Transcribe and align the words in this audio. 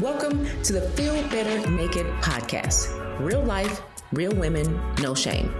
Welcome 0.00 0.44
to 0.62 0.74
the 0.74 0.82
Feel 0.90 1.14
Better 1.30 1.70
Naked 1.70 2.04
podcast. 2.20 2.90
Real 3.18 3.42
life, 3.42 3.80
real 4.12 4.34
women, 4.34 4.78
no 5.00 5.14
shame. 5.14 5.50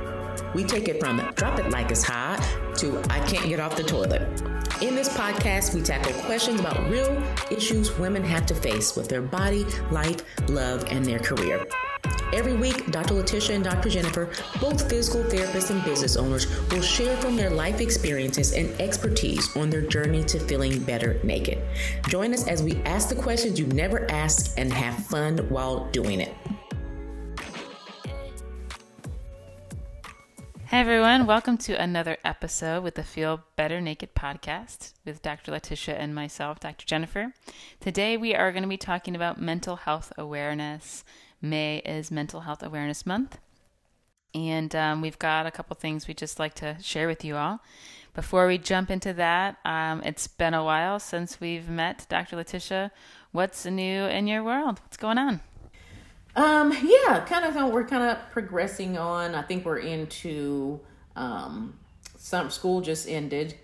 We 0.55 0.62
take 0.62 0.89
it 0.89 1.01
from 1.01 1.17
drop 1.37 1.59
it 1.59 1.71
like 1.71 1.91
it's 1.91 2.03
hot 2.03 2.46
to 2.77 3.01
I 3.09 3.21
can't 3.21 3.49
get 3.49 3.61
off 3.61 3.77
the 3.77 3.83
toilet. 3.83 4.21
In 4.83 4.95
this 4.95 5.09
podcast, 5.09 5.75
we 5.75 5.80
tackle 5.80 6.12
questions 6.25 6.61
about 6.61 6.87
real 6.91 7.22
issues 7.51 7.96
women 7.99 8.22
have 8.25 8.45
to 8.46 8.54
face 8.54 8.95
with 8.95 9.09
their 9.09 9.22
body, 9.22 9.64
life, 9.91 10.22
love, 10.50 10.84
and 10.91 11.03
their 11.03 11.18
career. 11.18 11.66
Every 12.32 12.54
week, 12.54 12.90
Dr. 12.90 13.14
Latisha 13.14 13.54
and 13.54 13.62
Dr. 13.62 13.88
Jennifer, 13.88 14.29
both 14.61 14.88
physical 14.90 15.22
therapists 15.22 15.70
and 15.70 15.84
business 15.84 16.16
owners, 16.16 16.48
will 16.70 16.82
share 16.82 17.16
from 17.18 17.36
their 17.36 17.50
life 17.50 17.80
experiences 17.80 18.52
and 18.52 18.68
expertise 18.80 19.56
on 19.56 19.70
their 19.70 19.82
journey 19.82 20.25
to 20.25 20.40
feeling 20.40 20.82
better 20.82 21.20
naked. 21.22 21.62
Join 22.08 22.34
us 22.34 22.48
as 22.48 22.64
we 22.64 22.82
ask 22.82 23.08
the 23.08 23.14
questions 23.14 23.61
you 23.61 23.66
never 23.68 24.11
asked 24.11 24.58
and 24.58 24.72
have 24.72 25.07
fun 25.07 25.39
while 25.50 25.89
doing 25.93 26.20
it. 26.20 26.34
Hey 30.67 30.81
everyone, 30.81 31.26
welcome 31.26 31.56
to 31.58 31.81
another 31.81 32.17
episode 32.25 32.83
with 32.83 32.97
the 32.97 33.05
Feel 33.05 33.45
Better 33.55 33.81
Naked 33.81 34.17
podcast 34.17 34.95
with 35.05 35.22
Dr. 35.22 35.53
Latisha 35.53 35.95
and 35.97 36.12
myself, 36.12 36.58
Dr. 36.58 36.84
Jennifer. 36.84 37.33
Today 37.78 38.17
we 38.17 38.34
are 38.34 38.50
going 38.50 38.64
to 38.64 38.69
be 38.69 38.77
talking 38.77 39.14
about 39.14 39.41
mental 39.41 39.77
health 39.77 40.12
awareness 40.19 41.05
May 41.41 41.78
is 41.78 42.11
Mental 42.11 42.41
Health 42.41 42.62
Awareness 42.62 43.06
Month. 43.06 43.39
And 44.34 44.75
um, 44.75 45.00
we've 45.00 45.19
got 45.19 45.47
a 45.47 45.50
couple 45.50 45.75
things 45.77 46.06
we'd 46.06 46.19
just 46.19 46.39
like 46.39 46.55
to 46.55 46.77
share 46.81 47.06
with 47.06 47.25
you 47.25 47.36
all. 47.36 47.61
Before 48.14 48.47
we 48.47 48.59
jump 48.59 48.91
into 48.91 49.12
that, 49.14 49.59
um, 49.64 50.03
it's 50.03 50.27
been 50.27 50.55
a 50.55 50.64
while 50.64 50.98
since 50.98 51.41
we've 51.41 51.69
met 51.69 52.06
Dr. 52.09 52.36
Latisha. 52.36 52.91
What's 53.33 53.67
new 53.67 54.05
in 54.05 54.27
your 54.27 54.42
world? 54.42 54.81
What's 54.81 54.97
going 54.97 55.19
on? 55.19 55.41
Um, 56.34 56.72
yeah, 56.83 57.25
kind 57.27 57.45
of 57.45 57.73
we're 57.73 57.87
kind 57.87 58.03
of 58.03 58.19
progressing 58.31 58.98
on. 58.98 59.34
I 59.34 59.42
think 59.42 59.64
we're 59.64 59.79
into 59.79 60.81
um, 61.14 61.79
some 62.17 62.51
school 62.51 62.83
just 62.83 63.09
ended 63.09 63.55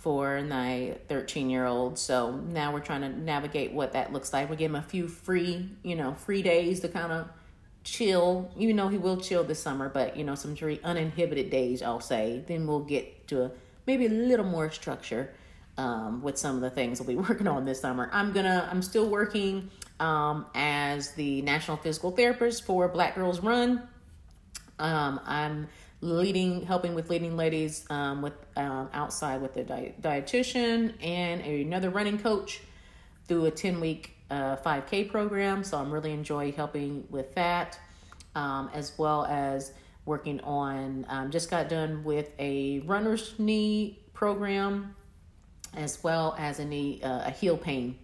for 0.00 0.40
my 0.40 0.96
13 1.08 1.50
year 1.50 1.66
old. 1.66 1.98
So 1.98 2.32
now 2.32 2.72
we're 2.72 2.80
trying 2.80 3.02
to 3.02 3.08
navigate 3.10 3.72
what 3.72 3.92
that 3.92 4.12
looks 4.12 4.32
like. 4.32 4.48
We 4.48 4.56
give 4.56 4.70
him 4.70 4.76
a 4.76 4.82
few 4.82 5.08
free, 5.08 5.68
you 5.82 5.94
know, 5.94 6.14
free 6.14 6.42
days 6.42 6.80
to 6.80 6.88
kind 6.88 7.12
of 7.12 7.28
chill, 7.84 8.50
even 8.56 8.76
though 8.76 8.88
he 8.88 8.96
will 8.96 9.18
chill 9.18 9.44
this 9.44 9.62
summer, 9.62 9.90
but 9.90 10.16
you 10.16 10.24
know, 10.24 10.34
some 10.34 10.56
very 10.56 10.82
uninhibited 10.82 11.50
days, 11.50 11.82
I'll 11.82 12.00
say. 12.00 12.42
Then 12.46 12.66
we'll 12.66 12.80
get 12.80 13.28
to 13.28 13.44
a, 13.44 13.50
maybe 13.86 14.06
a 14.06 14.10
little 14.10 14.46
more 14.46 14.70
structure 14.70 15.34
um, 15.76 16.22
with 16.22 16.38
some 16.38 16.56
of 16.56 16.62
the 16.62 16.70
things 16.70 16.98
we'll 16.98 17.08
be 17.08 17.16
working 17.28 17.46
on 17.46 17.66
this 17.66 17.80
summer. 17.80 18.08
I'm 18.10 18.32
gonna, 18.32 18.68
I'm 18.70 18.80
still 18.80 19.08
working 19.08 19.70
um, 19.98 20.46
as 20.54 21.12
the 21.12 21.42
national 21.42 21.76
physical 21.76 22.10
therapist 22.10 22.64
for 22.64 22.88
Black 22.88 23.16
Girls 23.16 23.40
Run. 23.40 23.86
Um, 24.78 25.20
I'm 25.26 25.68
leading, 26.00 26.64
helping 26.64 26.94
with 26.94 27.10
leading 27.10 27.36
ladies 27.36 27.84
um, 27.90 28.22
with 28.22 28.32
um, 28.56 28.88
outside 28.92 29.42
with 29.42 29.54
diet, 29.66 30.00
dietitian 30.00 30.94
and 31.02 31.40
another 31.42 31.90
running 31.90 32.18
coach 32.18 32.60
through 33.26 33.44
a 33.46 33.50
10 33.50 33.80
week 33.80 34.16
uh, 34.30 34.56
5K 34.56 35.10
program. 35.10 35.62
So 35.62 35.78
I'm 35.78 35.90
really 35.90 36.12
enjoy 36.12 36.52
helping 36.52 37.06
with 37.10 37.34
that, 37.34 37.78
um, 38.34 38.70
as 38.72 38.96
well 38.98 39.26
as 39.26 39.72
working 40.06 40.40
on. 40.40 41.04
Um, 41.08 41.30
just 41.30 41.50
got 41.50 41.68
done 41.68 42.02
with 42.04 42.30
a 42.38 42.80
runner's 42.80 43.38
knee 43.38 43.98
program, 44.14 44.96
as 45.76 46.02
well 46.02 46.34
as 46.38 46.58
a 46.58 46.64
knee 46.64 47.00
uh, 47.02 47.26
a 47.26 47.30
heel 47.30 47.56
pain 47.56 47.98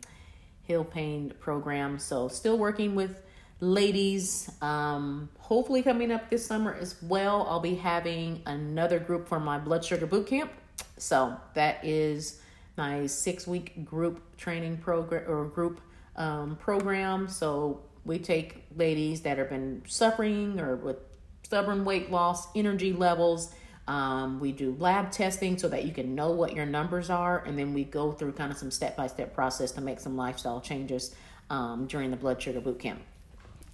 heel 0.66 0.84
pain 0.84 1.32
program. 1.38 1.98
So 1.98 2.28
still 2.28 2.58
working 2.58 2.94
with 2.94 3.22
ladies. 3.60 4.50
Um, 4.60 5.28
hopefully, 5.38 5.82
coming 5.82 6.12
up 6.12 6.30
this 6.30 6.44
summer 6.44 6.74
as 6.74 6.96
well, 7.02 7.46
I'll 7.48 7.60
be 7.60 7.74
having 7.74 8.42
another 8.46 8.98
group 8.98 9.28
for 9.28 9.40
my 9.40 9.58
blood 9.58 9.84
sugar 9.84 10.06
boot 10.06 10.26
camp. 10.26 10.52
So 10.98 11.36
that 11.54 11.84
is 11.84 12.40
my 12.76 13.06
six 13.06 13.46
week 13.46 13.84
group 13.84 14.20
training 14.36 14.78
program 14.78 15.24
or 15.28 15.44
group 15.46 15.80
um, 16.16 16.56
program. 16.56 17.28
So 17.28 17.82
we 18.04 18.18
take 18.18 18.64
ladies 18.76 19.22
that 19.22 19.38
have 19.38 19.50
been 19.50 19.82
suffering 19.86 20.60
or 20.60 20.76
with 20.76 20.96
stubborn 21.42 21.84
weight 21.84 22.10
loss, 22.10 22.48
energy 22.54 22.92
levels. 22.92 23.54
Um, 23.88 24.40
we 24.40 24.50
do 24.50 24.76
lab 24.80 25.12
testing 25.12 25.56
so 25.58 25.68
that 25.68 25.84
you 25.84 25.92
can 25.92 26.14
know 26.14 26.32
what 26.32 26.54
your 26.54 26.66
numbers 26.66 27.08
are, 27.08 27.44
and 27.44 27.56
then 27.56 27.72
we 27.72 27.84
go 27.84 28.10
through 28.10 28.32
kind 28.32 28.50
of 28.50 28.58
some 28.58 28.72
step 28.72 28.96
by 28.96 29.06
step 29.06 29.32
process 29.32 29.70
to 29.72 29.80
make 29.80 30.00
some 30.00 30.16
lifestyle 30.16 30.60
changes 30.60 31.14
um, 31.50 31.86
during 31.86 32.10
the 32.10 32.16
blood 32.16 32.42
sugar 32.42 32.60
boot 32.60 32.80
camp. 32.80 33.00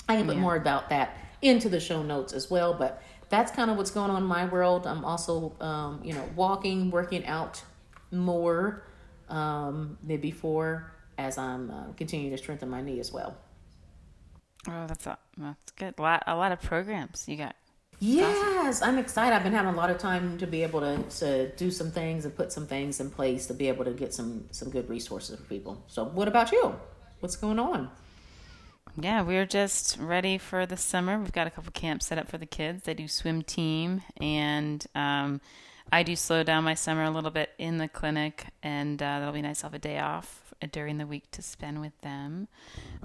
I 0.09 0.17
can 0.17 0.27
put 0.27 0.37
yeah. 0.37 0.43
more 0.43 0.57
about 0.57 0.91
that 0.91 1.17
into 1.41 1.69
the 1.69 1.81
show 1.81 2.03
notes 2.03 2.33
as 2.33 2.51
well, 2.51 2.75
but 2.75 3.03
that's 3.29 3.51
kind 3.51 3.71
of 3.71 3.77
what's 3.77 3.91
going 3.91 4.11
on 4.11 4.23
in 4.23 4.29
my 4.29 4.45
world. 4.45 4.87
I'm 4.87 5.05
also, 5.05 5.55
um, 5.61 6.01
you 6.05 6.13
know, 6.13 6.29
walking, 6.37 6.91
working 6.91 7.25
out 7.27 7.63
more 8.11 8.85
um, 9.29 9.99
than 10.03 10.21
before 10.21 10.93
as 11.19 11.39
I'm 11.39 11.71
uh, 11.71 11.93
continuing 11.97 12.37
to 12.37 12.39
strengthen 12.39 12.69
my 12.69 12.83
knee 12.83 13.01
as 13.01 13.13
well. 13.13 13.37
Oh, 14.69 14.87
that's 14.87 15.07
a, 15.07 15.19
that's 15.37 15.73
good. 15.73 15.95
A 15.99 16.03
lot, 16.03 16.23
a 16.27 16.37
lot 16.37 16.53
of 16.53 16.61
programs 16.63 17.25
you 17.27 17.37
got. 17.37 17.57
Yes, 18.05 18.37
awesome. 18.37 18.89
I'm 18.89 18.99
excited. 18.99 19.35
I've 19.35 19.45
been 19.45 19.53
having 19.53 19.73
a 19.73 19.77
lot 19.77 19.89
of 19.89 19.99
time 19.99 20.37
to 20.39 20.47
be 20.47 20.65
able 20.65 20.81
to, 20.81 21.03
to 21.21 21.49
do 21.57 21.71
some 21.71 21.91
things 21.93 22.25
and 22.25 22.37
put 22.37 22.53
some 22.53 22.67
things 22.67 22.99
in 22.99 23.11
place 23.11 23.47
to 23.47 23.55
be 23.55 23.69
able 23.69 23.85
to 23.85 23.93
get 23.93 24.13
some 24.13 24.49
some 24.51 24.71
good 24.71 24.89
resources 24.91 25.39
for 25.39 25.45
people. 25.45 25.85
So, 25.87 26.05
what 26.07 26.27
about 26.27 26.51
you? 26.51 26.75
What's 27.21 27.37
going 27.37 27.61
on? 27.61 27.91
Yeah, 29.01 29.23
we're 29.23 29.47
just 29.47 29.97
ready 29.99 30.37
for 30.37 30.67
the 30.67 30.77
summer. 30.77 31.19
We've 31.19 31.33
got 31.33 31.47
a 31.47 31.51
couple 31.51 31.73
camps 31.73 32.07
set 32.07 32.19
up 32.19 32.29
for 32.29 32.37
the 32.37 32.45
kids. 32.45 32.83
They 32.83 32.93
do 32.93 33.09
swim 33.09 33.41
team, 33.41 34.03
and 34.21 34.85
um, 34.95 35.41
I 35.91 36.03
do 36.03 36.15
slow 36.15 36.43
down 36.43 36.65
my 36.65 36.75
summer 36.75 37.05
a 37.05 37.11
little 37.11 37.31
bit 37.31 37.51
in 37.57 37.79
the 37.79 37.89
clinic, 37.89 38.49
and 38.63 39.03
uh, 39.03 39.19
that'll 39.19 39.33
be 39.33 39.41
nice 39.41 39.61
to 39.61 39.67
have 39.67 39.75
a 39.75 39.79
day 39.79 39.99
off 39.99 40.53
during 40.73 40.99
the 40.99 41.07
week 41.07 41.31
to 41.31 41.41
spend 41.41 41.81
with 41.81 41.99
them. 42.03 42.49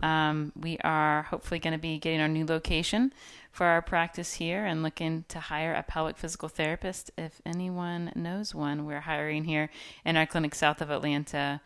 Um, 0.03 0.51
we 0.59 0.77
are 0.83 1.23
hopefully 1.23 1.59
going 1.59 1.71
to 1.71 1.79
be 1.79 1.99
getting 1.99 2.19
our 2.19 2.27
new 2.27 2.45
location 2.45 3.13
for 3.53 3.65
our 3.65 3.81
practice 3.81 4.33
here 4.33 4.65
and 4.65 4.83
looking 4.83 5.23
to 5.29 5.39
hire 5.39 5.73
a 5.73 5.83
pelvic 5.83 6.17
physical 6.17 6.49
therapist. 6.49 7.11
If 7.17 7.41
anyone 7.45 8.11
knows 8.13 8.53
one, 8.53 8.85
we're 8.85 8.99
hiring 8.99 9.45
here 9.45 9.69
in 10.03 10.17
our 10.17 10.25
clinic 10.25 10.53
south 10.53 10.81
of 10.81 10.91
Atlanta. 10.91 11.61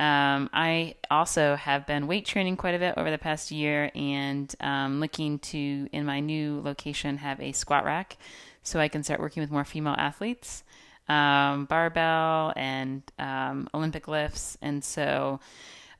Um, 0.00 0.48
I 0.54 0.94
also 1.10 1.56
have 1.56 1.86
been 1.86 2.06
weight 2.06 2.24
training 2.24 2.56
quite 2.56 2.74
a 2.74 2.78
bit 2.78 2.94
over 2.96 3.10
the 3.10 3.18
past 3.18 3.50
year 3.50 3.90
and 3.94 4.52
um, 4.58 4.98
looking 4.98 5.38
to, 5.40 5.90
in 5.92 6.06
my 6.06 6.20
new 6.20 6.62
location, 6.62 7.18
have 7.18 7.38
a 7.38 7.52
squat 7.52 7.84
rack 7.84 8.16
so 8.62 8.80
I 8.80 8.88
can 8.88 9.02
start 9.02 9.20
working 9.20 9.42
with 9.42 9.50
more 9.50 9.64
female 9.64 9.94
athletes, 9.98 10.64
um, 11.06 11.66
barbell 11.66 12.54
and 12.56 13.02
um, 13.18 13.68
Olympic 13.74 14.08
lifts. 14.08 14.56
And 14.62 14.82
so, 14.82 15.38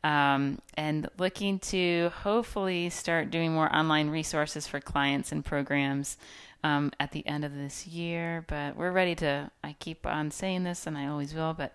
um, 0.02 0.62
and 0.78 1.06
looking 1.18 1.58
to 1.58 2.10
hopefully 2.22 2.88
start 2.88 3.30
doing 3.30 3.52
more 3.52 3.70
online 3.70 4.08
resources 4.08 4.66
for 4.66 4.80
clients 4.80 5.30
and 5.30 5.44
programs. 5.44 6.16
Um, 6.62 6.92
at 7.00 7.12
the 7.12 7.26
end 7.26 7.46
of 7.46 7.54
this 7.54 7.86
year, 7.86 8.44
but 8.46 8.76
we're 8.76 8.92
ready 8.92 9.14
to. 9.14 9.50
I 9.64 9.76
keep 9.78 10.04
on 10.04 10.30
saying 10.30 10.64
this, 10.64 10.86
and 10.86 10.98
I 10.98 11.06
always 11.06 11.32
will, 11.32 11.54
but 11.54 11.74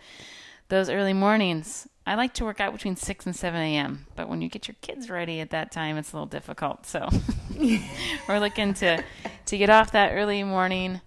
those 0.70 0.92
early 0.92 1.12
mornings 1.14 1.88
I 2.08 2.16
like 2.16 2.34
to 2.36 2.46
work 2.46 2.60
out 2.60 2.72
between 2.72 2.96
6 2.96 3.26
and 3.26 3.36
7 3.36 3.60
a.m., 3.60 4.06
but 4.16 4.30
when 4.30 4.42
you 4.42 4.48
get 4.48 4.68
your 4.68 4.76
kids 4.82 5.10
ready 5.10 5.40
at 5.40 5.50
that 5.50 5.72
time, 5.72 5.98
it's 5.98 6.14
a 6.14 6.16
little 6.16 6.28
difficult. 6.28 6.86
So 6.86 7.10
we're 8.28 8.40
looking 8.40 8.76
to, 8.76 9.04
to 9.48 9.58
get 9.58 9.72
off 9.72 9.92
that 9.94 10.12
early 10.12 10.44
morning 10.44 11.02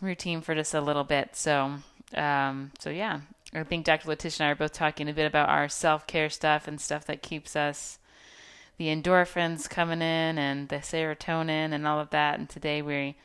routine 0.00 0.40
for 0.40 0.54
just 0.54 0.72
a 0.72 0.80
little 0.80 1.04
bit. 1.04 1.36
So, 1.36 1.74
um, 2.14 2.72
so 2.78 2.88
yeah, 2.88 3.20
I 3.52 3.62
think 3.64 3.84
Dr. 3.84 4.08
Latisha 4.08 4.40
and 4.40 4.48
I 4.48 4.50
are 4.52 4.56
both 4.56 4.72
talking 4.72 5.08
a 5.08 5.12
bit 5.12 5.26
about 5.26 5.50
our 5.50 5.68
self 5.68 6.06
care 6.06 6.30
stuff 6.30 6.66
and 6.66 6.80
stuff 6.80 7.04
that 7.06 7.22
keeps 7.22 7.54
us 7.54 7.98
the 8.78 8.86
endorphins 8.86 9.68
coming 9.68 10.00
in 10.00 10.38
and 10.38 10.70
the 10.70 10.76
serotonin 10.76 11.72
and 11.72 11.86
all 11.86 12.00
of 12.00 12.10
that. 12.10 12.38
And 12.38 12.48
today 12.48 12.80
we 12.80 13.16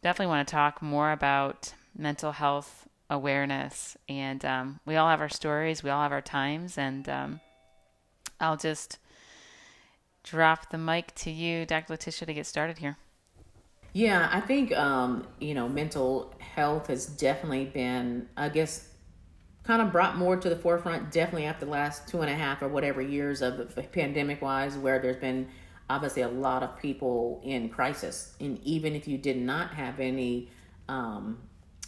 definitely 0.00 0.30
want 0.30 0.46
to 0.46 0.52
talk 0.52 0.80
more 0.80 1.10
about 1.10 1.74
mental 1.96 2.32
health 2.32 2.86
awareness. 3.12 3.96
And 4.08 4.44
um, 4.44 4.80
we 4.84 4.96
all 4.96 5.08
have 5.08 5.20
our 5.20 5.28
stories, 5.28 5.82
we 5.82 5.90
all 5.90 6.02
have 6.02 6.12
our 6.12 6.22
times. 6.22 6.78
And 6.78 7.08
um, 7.08 7.40
I'll 8.40 8.56
just 8.56 8.98
drop 10.24 10.70
the 10.70 10.78
mic 10.78 11.14
to 11.16 11.30
you, 11.30 11.66
Dr. 11.66 11.94
Latisha, 11.94 12.26
to 12.26 12.34
get 12.34 12.46
started 12.46 12.78
here. 12.78 12.96
Yeah, 13.92 14.30
I 14.32 14.40
think, 14.40 14.72
um, 14.72 15.26
you 15.38 15.52
know, 15.52 15.68
mental 15.68 16.34
health 16.38 16.86
has 16.86 17.04
definitely 17.04 17.66
been, 17.66 18.26
I 18.36 18.48
guess, 18.48 18.88
kind 19.64 19.82
of 19.82 19.92
brought 19.92 20.16
more 20.16 20.36
to 20.36 20.48
the 20.48 20.56
forefront, 20.56 21.12
definitely 21.12 21.44
after 21.44 21.66
the 21.66 21.70
last 21.70 22.08
two 22.08 22.22
and 22.22 22.30
a 22.30 22.34
half 22.34 22.62
or 22.62 22.68
whatever 22.68 23.02
years 23.02 23.42
of 23.42 23.78
pandemic 23.92 24.40
wise, 24.40 24.78
where 24.78 24.98
there's 24.98 25.18
been 25.18 25.46
obviously 25.90 26.22
a 26.22 26.28
lot 26.28 26.62
of 26.62 26.78
people 26.78 27.42
in 27.44 27.68
crisis. 27.68 28.34
And 28.40 28.58
even 28.64 28.96
if 28.96 29.06
you 29.06 29.18
did 29.18 29.36
not 29.36 29.74
have 29.74 30.00
any 30.00 30.50
um, 30.88 31.38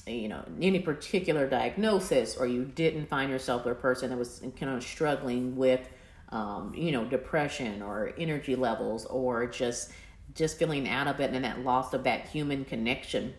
you 0.07 0.29
know 0.29 0.45
any 0.61 0.81
particular 0.81 1.49
diagnosis 1.49 2.37
or 2.37 2.47
you 2.47 2.65
didn't 2.65 3.09
find 3.09 3.31
yourself 3.31 3.65
or 3.65 3.73
a 3.73 3.75
person 3.75 4.11
that 4.11 4.19
was 4.19 4.43
kind 4.59 4.77
of 4.77 4.83
struggling 4.83 5.57
with 5.57 5.89
um, 6.35 6.75
you 6.75 6.91
know, 6.91 7.05
depression 7.05 7.81
or 7.81 8.13
energy 8.19 8.57
levels 8.57 9.07
or 9.07 9.47
just 9.47 9.93
just 10.35 10.59
feeling 10.59 10.89
out 10.89 11.07
of 11.07 11.21
it 11.21 11.33
and 11.33 11.45
that 11.45 11.61
loss 11.61 11.95
of 11.95 12.03
that 12.05 12.27
human 12.27 12.65
connection 12.65 13.35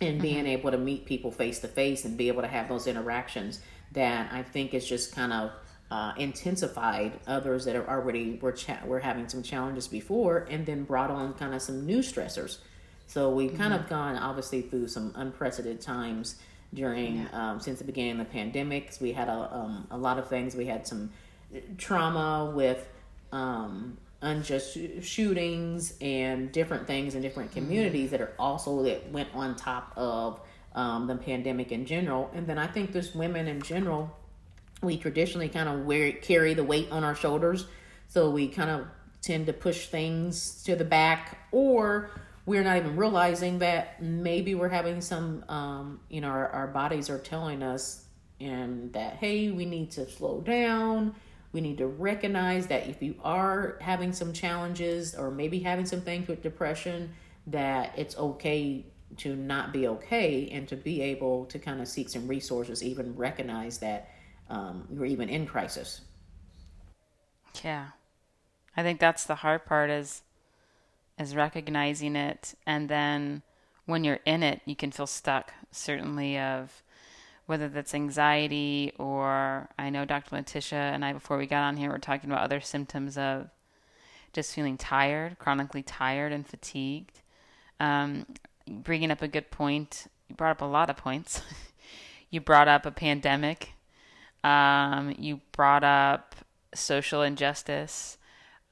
and 0.00 0.22
being 0.22 0.38
mm-hmm. 0.38 0.46
able 0.46 0.70
to 0.70 0.78
meet 0.78 1.04
people 1.04 1.30
face 1.30 1.58
to 1.60 1.68
face 1.68 2.06
and 2.06 2.16
be 2.16 2.28
able 2.28 2.40
to 2.40 2.48
have 2.48 2.68
those 2.68 2.86
interactions 2.86 3.60
that 3.92 4.32
I 4.32 4.42
think 4.42 4.72
is 4.72 4.88
just 4.88 5.14
kind 5.14 5.32
of 5.34 5.50
uh, 5.90 6.12
intensified 6.16 7.20
others 7.26 7.66
that 7.66 7.76
are 7.76 7.88
already 7.88 8.38
were 8.40 8.52
cha- 8.52 8.80
were 8.86 9.00
having 9.00 9.28
some 9.28 9.42
challenges 9.42 9.86
before 9.86 10.46
and 10.50 10.64
then 10.64 10.84
brought 10.84 11.10
on 11.10 11.34
kind 11.34 11.54
of 11.54 11.60
some 11.60 11.84
new 11.84 11.98
stressors. 11.98 12.58
So 13.06 13.30
we've 13.30 13.50
mm-hmm. 13.50 13.62
kind 13.62 13.74
of 13.74 13.88
gone 13.88 14.16
obviously 14.16 14.62
through 14.62 14.88
some 14.88 15.12
unprecedented 15.14 15.80
times 15.80 16.36
during 16.72 17.20
yeah. 17.20 17.50
um, 17.50 17.60
since 17.60 17.78
the 17.78 17.84
beginning 17.84 18.12
of 18.12 18.18
the 18.18 18.32
pandemic. 18.32 18.92
We 19.00 19.12
had 19.12 19.28
a 19.28 19.54
um, 19.54 19.86
a 19.90 19.98
lot 19.98 20.18
of 20.18 20.28
things. 20.28 20.54
We 20.54 20.66
had 20.66 20.86
some 20.86 21.10
trauma 21.78 22.52
with 22.54 22.88
um, 23.32 23.98
unjust 24.20 24.78
shootings 25.02 25.94
and 26.00 26.50
different 26.50 26.86
things 26.86 27.14
in 27.14 27.22
different 27.22 27.50
mm-hmm. 27.50 27.60
communities 27.60 28.10
that 28.10 28.20
are 28.20 28.32
also 28.38 28.82
that 28.82 29.10
went 29.12 29.28
on 29.34 29.54
top 29.54 29.92
of 29.96 30.40
um, 30.74 31.06
the 31.06 31.14
pandemic 31.14 31.70
in 31.70 31.86
general. 31.86 32.30
And 32.34 32.46
then 32.46 32.58
I 32.58 32.66
think 32.66 32.92
there's 32.92 33.14
women 33.14 33.46
in 33.46 33.62
general. 33.62 34.16
We 34.82 34.96
traditionally 34.96 35.48
kind 35.48 35.68
of 35.68 35.86
wear 35.86 36.12
carry 36.12 36.54
the 36.54 36.64
weight 36.64 36.90
on 36.90 37.04
our 37.04 37.14
shoulders, 37.14 37.66
so 38.08 38.30
we 38.30 38.48
kind 38.48 38.70
of 38.70 38.86
tend 39.22 39.46
to 39.46 39.52
push 39.52 39.86
things 39.86 40.62
to 40.64 40.76
the 40.76 40.84
back, 40.84 41.38
or 41.52 42.10
we're 42.46 42.62
not 42.62 42.76
even 42.76 42.96
realizing 42.96 43.58
that 43.60 44.02
maybe 44.02 44.54
we're 44.54 44.68
having 44.68 45.00
some, 45.00 45.44
um, 45.48 46.00
you 46.10 46.20
know, 46.20 46.28
our, 46.28 46.48
our 46.48 46.66
bodies 46.66 47.08
are 47.08 47.18
telling 47.18 47.62
us 47.62 48.04
and 48.40 48.92
that 48.92 49.16
hey, 49.16 49.50
we 49.50 49.64
need 49.64 49.90
to 49.92 50.08
slow 50.08 50.40
down 50.40 51.14
we 51.54 51.60
need 51.60 51.78
to 51.78 51.86
recognize 51.86 52.66
that 52.66 52.88
if 52.88 53.00
you 53.00 53.14
are 53.22 53.78
having 53.80 54.12
some 54.12 54.32
challenges 54.32 55.14
or 55.14 55.30
maybe 55.30 55.60
having 55.60 55.86
some 55.86 56.00
things 56.00 56.26
with 56.26 56.42
depression, 56.42 57.14
that 57.46 57.94
it's 57.96 58.18
okay 58.18 58.84
to 59.18 59.36
not 59.36 59.72
be 59.72 59.86
okay 59.86 60.48
and 60.50 60.66
to 60.66 60.74
be 60.74 61.00
able 61.00 61.44
to 61.46 61.60
kind 61.60 61.80
of 61.80 61.86
seek 61.86 62.08
some 62.08 62.26
resources, 62.26 62.82
even 62.82 63.14
recognize 63.14 63.78
that 63.78 64.10
um, 64.50 64.88
you're 64.92 65.06
even 65.06 65.28
in 65.28 65.46
crisis. 65.46 66.00
Yeah, 67.62 67.90
I 68.76 68.82
think 68.82 68.98
that's 68.98 69.22
the 69.22 69.36
hard 69.36 69.64
part 69.64 69.90
is 69.90 70.22
is 71.18 71.34
recognizing 71.34 72.16
it, 72.16 72.54
and 72.66 72.88
then 72.88 73.42
when 73.86 74.04
you're 74.04 74.20
in 74.24 74.42
it, 74.42 74.60
you 74.64 74.76
can 74.76 74.90
feel 74.90 75.06
stuck. 75.06 75.52
Certainly, 75.70 76.38
of 76.38 76.82
whether 77.46 77.68
that's 77.68 77.94
anxiety 77.94 78.92
or 78.98 79.68
I 79.78 79.90
know 79.90 80.04
Dr. 80.04 80.36
Latisha 80.36 80.72
and 80.72 81.04
I, 81.04 81.12
before 81.12 81.36
we 81.36 81.46
got 81.46 81.64
on 81.64 81.76
here, 81.76 81.90
were 81.90 81.98
talking 81.98 82.30
about 82.30 82.42
other 82.42 82.60
symptoms 82.60 83.18
of 83.18 83.50
just 84.32 84.54
feeling 84.54 84.78
tired, 84.78 85.38
chronically 85.38 85.82
tired 85.82 86.32
and 86.32 86.46
fatigued. 86.46 87.20
Um, 87.80 88.26
bringing 88.66 89.10
up 89.10 89.22
a 89.22 89.28
good 89.28 89.50
point, 89.50 90.06
you 90.28 90.36
brought 90.36 90.52
up 90.52 90.62
a 90.62 90.66
lot 90.66 90.88
of 90.88 90.96
points. 90.96 91.42
you 92.30 92.40
brought 92.40 92.68
up 92.68 92.86
a 92.86 92.90
pandemic. 92.90 93.72
Um, 94.42 95.14
you 95.18 95.40
brought 95.52 95.84
up 95.84 96.34
social 96.74 97.22
injustice. 97.22 98.18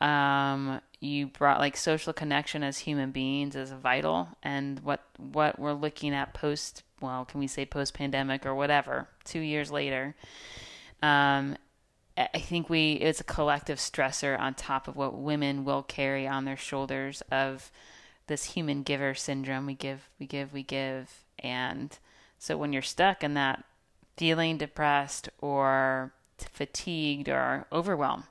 Um, 0.00 0.80
you 1.02 1.26
brought 1.26 1.58
like 1.58 1.76
social 1.76 2.12
connection 2.12 2.62
as 2.62 2.78
human 2.78 3.10
beings 3.10 3.56
is 3.56 3.72
vital, 3.72 4.28
and 4.42 4.80
what 4.80 5.02
what 5.16 5.58
we're 5.58 5.72
looking 5.72 6.14
at 6.14 6.32
post 6.32 6.84
well, 7.00 7.24
can 7.24 7.40
we 7.40 7.48
say 7.48 7.66
post 7.66 7.94
pandemic 7.94 8.46
or 8.46 8.54
whatever, 8.54 9.08
two 9.24 9.40
years 9.40 9.70
later. 9.70 10.14
Um, 11.02 11.56
I 12.16 12.38
think 12.38 12.70
we 12.70 12.92
it's 12.92 13.20
a 13.20 13.24
collective 13.24 13.78
stressor 13.78 14.38
on 14.38 14.54
top 14.54 14.86
of 14.86 14.96
what 14.96 15.18
women 15.18 15.64
will 15.64 15.82
carry 15.82 16.28
on 16.28 16.44
their 16.44 16.56
shoulders 16.56 17.22
of 17.32 17.72
this 18.28 18.44
human 18.44 18.82
giver 18.82 19.14
syndrome. 19.14 19.66
We 19.66 19.74
give, 19.74 20.08
we 20.20 20.26
give, 20.26 20.52
we 20.52 20.62
give, 20.62 21.24
and 21.38 21.98
so 22.38 22.56
when 22.56 22.72
you're 22.72 22.82
stuck 22.82 23.24
in 23.24 23.34
that 23.34 23.64
feeling 24.16 24.58
depressed 24.58 25.30
or 25.38 26.12
fatigued 26.38 27.28
or 27.28 27.66
overwhelmed, 27.72 28.24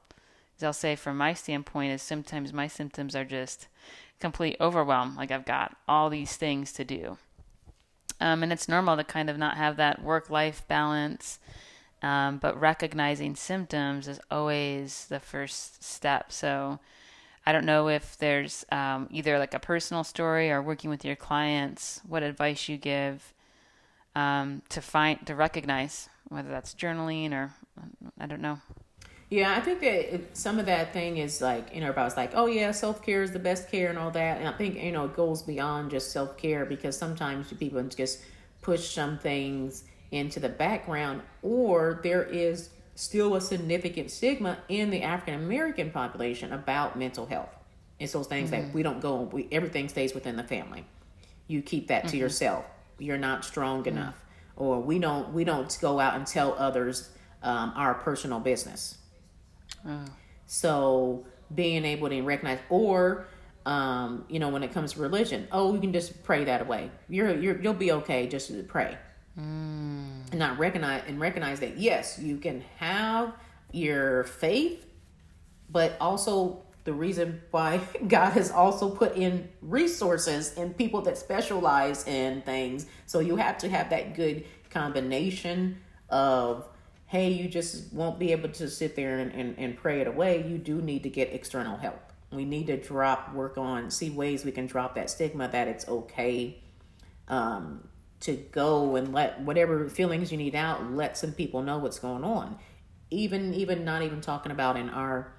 I'll 0.63 0.73
say 0.73 0.95
from 0.95 1.17
my 1.17 1.33
standpoint, 1.33 1.91
is 1.93 2.01
sometimes 2.01 2.53
my 2.53 2.67
symptoms 2.67 3.15
are 3.15 3.25
just 3.25 3.67
complete 4.19 4.57
overwhelm. 4.59 5.15
Like 5.15 5.31
I've 5.31 5.45
got 5.45 5.75
all 5.87 6.09
these 6.09 6.37
things 6.37 6.71
to 6.73 6.85
do. 6.85 7.17
Um, 8.19 8.43
and 8.43 8.53
it's 8.53 8.69
normal 8.69 8.97
to 8.97 9.03
kind 9.03 9.29
of 9.29 9.37
not 9.37 9.57
have 9.57 9.77
that 9.77 10.03
work 10.03 10.29
life 10.29 10.63
balance. 10.67 11.39
Um, 12.03 12.37
but 12.37 12.59
recognizing 12.59 13.35
symptoms 13.35 14.07
is 14.07 14.19
always 14.31 15.05
the 15.07 15.19
first 15.19 15.83
step. 15.83 16.31
So 16.31 16.79
I 17.45 17.51
don't 17.51 17.65
know 17.65 17.89
if 17.89 18.17
there's 18.17 18.65
um, 18.71 19.07
either 19.11 19.37
like 19.37 19.53
a 19.53 19.59
personal 19.59 20.03
story 20.03 20.51
or 20.51 20.61
working 20.61 20.89
with 20.89 21.05
your 21.05 21.15
clients, 21.15 22.01
what 22.07 22.23
advice 22.23 22.67
you 22.69 22.77
give 22.77 23.33
um, 24.15 24.61
to 24.69 24.81
find 24.81 25.25
to 25.25 25.35
recognize 25.35 26.09
whether 26.29 26.49
that's 26.49 26.73
journaling 26.73 27.33
or 27.33 27.51
I 28.19 28.25
don't 28.25 28.41
know. 28.41 28.59
Yeah, 29.31 29.55
I 29.55 29.61
think 29.61 29.79
that 29.79 30.35
some 30.35 30.59
of 30.59 30.65
that 30.65 30.91
thing 30.91 31.15
is 31.15 31.39
like, 31.39 31.73
you 31.73 31.79
know, 31.79 31.87
everybody's 31.87 32.17
like, 32.17 32.31
oh, 32.33 32.47
yeah, 32.47 32.71
self 32.71 33.01
care 33.01 33.23
is 33.23 33.31
the 33.31 33.39
best 33.39 33.71
care 33.71 33.89
and 33.89 33.97
all 33.97 34.11
that. 34.11 34.39
And 34.39 34.47
I 34.47 34.51
think, 34.51 34.75
you 34.75 34.91
know, 34.91 35.05
it 35.05 35.15
goes 35.15 35.41
beyond 35.41 35.89
just 35.89 36.11
self 36.11 36.37
care 36.37 36.65
because 36.65 36.97
sometimes 36.97 37.51
people 37.53 37.81
just 37.83 38.19
push 38.61 38.93
some 38.93 39.17
things 39.17 39.85
into 40.11 40.41
the 40.41 40.49
background, 40.49 41.21
or 41.41 42.01
there 42.03 42.23
is 42.23 42.71
still 42.95 43.35
a 43.35 43.41
significant 43.41 44.11
stigma 44.11 44.57
in 44.67 44.89
the 44.89 45.01
African 45.01 45.35
American 45.35 45.91
population 45.91 46.51
about 46.51 46.99
mental 46.99 47.25
health. 47.25 47.55
It's 47.99 48.11
those 48.11 48.27
things 48.27 48.51
mm-hmm. 48.51 48.63
that 48.63 48.73
we 48.73 48.83
don't 48.83 48.99
go, 48.99 49.21
we, 49.21 49.47
everything 49.49 49.87
stays 49.87 50.13
within 50.13 50.35
the 50.35 50.43
family. 50.43 50.83
You 51.47 51.61
keep 51.61 51.87
that 51.87 52.01
to 52.01 52.07
mm-hmm. 52.09 52.17
yourself. 52.17 52.65
You're 52.99 53.17
not 53.17 53.45
strong 53.45 53.79
mm-hmm. 53.85 53.95
enough. 53.95 54.25
Or 54.57 54.81
we 54.81 54.99
don't, 54.99 55.31
we 55.31 55.45
don't 55.45 55.75
go 55.81 56.01
out 56.01 56.15
and 56.15 56.27
tell 56.27 56.53
others 56.59 57.09
um, 57.41 57.71
our 57.77 57.93
personal 57.93 58.41
business 58.41 58.97
Mm. 59.85 60.09
So 60.45 61.25
being 61.53 61.85
able 61.85 62.09
to 62.09 62.21
recognize, 62.21 62.59
or 62.69 63.27
um, 63.65 64.25
you 64.29 64.39
know, 64.39 64.49
when 64.49 64.63
it 64.63 64.73
comes 64.73 64.93
to 64.93 65.01
religion, 65.01 65.47
oh, 65.51 65.73
you 65.73 65.79
can 65.79 65.93
just 65.93 66.23
pray 66.23 66.43
that 66.45 66.61
away. 66.61 66.91
You're 67.09 67.37
you're 67.39 67.61
you'll 67.61 67.73
be 67.73 67.91
okay. 67.93 68.27
Just 68.27 68.47
to 68.47 68.63
pray. 68.63 68.97
Mm. 69.37 70.29
And 70.31 70.39
not 70.39 70.57
recognize 70.59 71.03
and 71.07 71.19
recognize 71.19 71.59
that 71.59 71.77
yes, 71.77 72.19
you 72.19 72.37
can 72.37 72.63
have 72.77 73.33
your 73.71 74.23
faith, 74.25 74.85
but 75.69 75.95
also 76.01 76.63
the 76.83 76.93
reason 76.93 77.41
why 77.51 77.79
God 78.07 78.31
has 78.31 78.51
also 78.51 78.89
put 78.89 79.15
in 79.15 79.49
resources 79.61 80.57
and 80.57 80.75
people 80.75 81.01
that 81.03 81.17
specialize 81.17 82.07
in 82.07 82.41
things. 82.41 82.85
So 83.05 83.19
you 83.19 83.35
have 83.35 83.57
to 83.59 83.69
have 83.69 83.89
that 83.91 84.15
good 84.15 84.45
combination 84.69 85.77
of 86.09 86.67
hey, 87.11 87.29
you 87.29 87.49
just 87.49 87.91
won't 87.91 88.17
be 88.17 88.31
able 88.31 88.47
to 88.47 88.69
sit 88.69 88.95
there 88.95 89.19
and, 89.19 89.33
and, 89.33 89.59
and 89.59 89.75
pray 89.75 89.99
it 89.99 90.07
away, 90.07 90.47
you 90.47 90.57
do 90.57 90.81
need 90.81 91.03
to 91.03 91.09
get 91.09 91.33
external 91.33 91.75
help. 91.75 91.99
We 92.31 92.45
need 92.45 92.67
to 92.67 92.77
drop, 92.77 93.33
work 93.33 93.57
on, 93.57 93.91
see 93.91 94.09
ways 94.09 94.45
we 94.45 94.53
can 94.53 94.65
drop 94.65 94.95
that 94.95 95.09
stigma 95.09 95.49
that 95.49 95.67
it's 95.67 95.85
okay 95.89 96.63
um, 97.27 97.85
to 98.21 98.37
go 98.53 98.95
and 98.95 99.13
let 99.13 99.41
whatever 99.41 99.89
feelings 99.89 100.31
you 100.31 100.37
need 100.37 100.55
out, 100.55 100.89
let 100.93 101.17
some 101.17 101.33
people 101.33 101.61
know 101.61 101.79
what's 101.79 101.99
going 101.99 102.23
on. 102.23 102.57
Even, 103.09 103.53
even 103.55 103.83
not 103.83 104.03
even 104.03 104.21
talking 104.21 104.53
about 104.53 104.77
in 104.77 104.89
our 104.89 105.33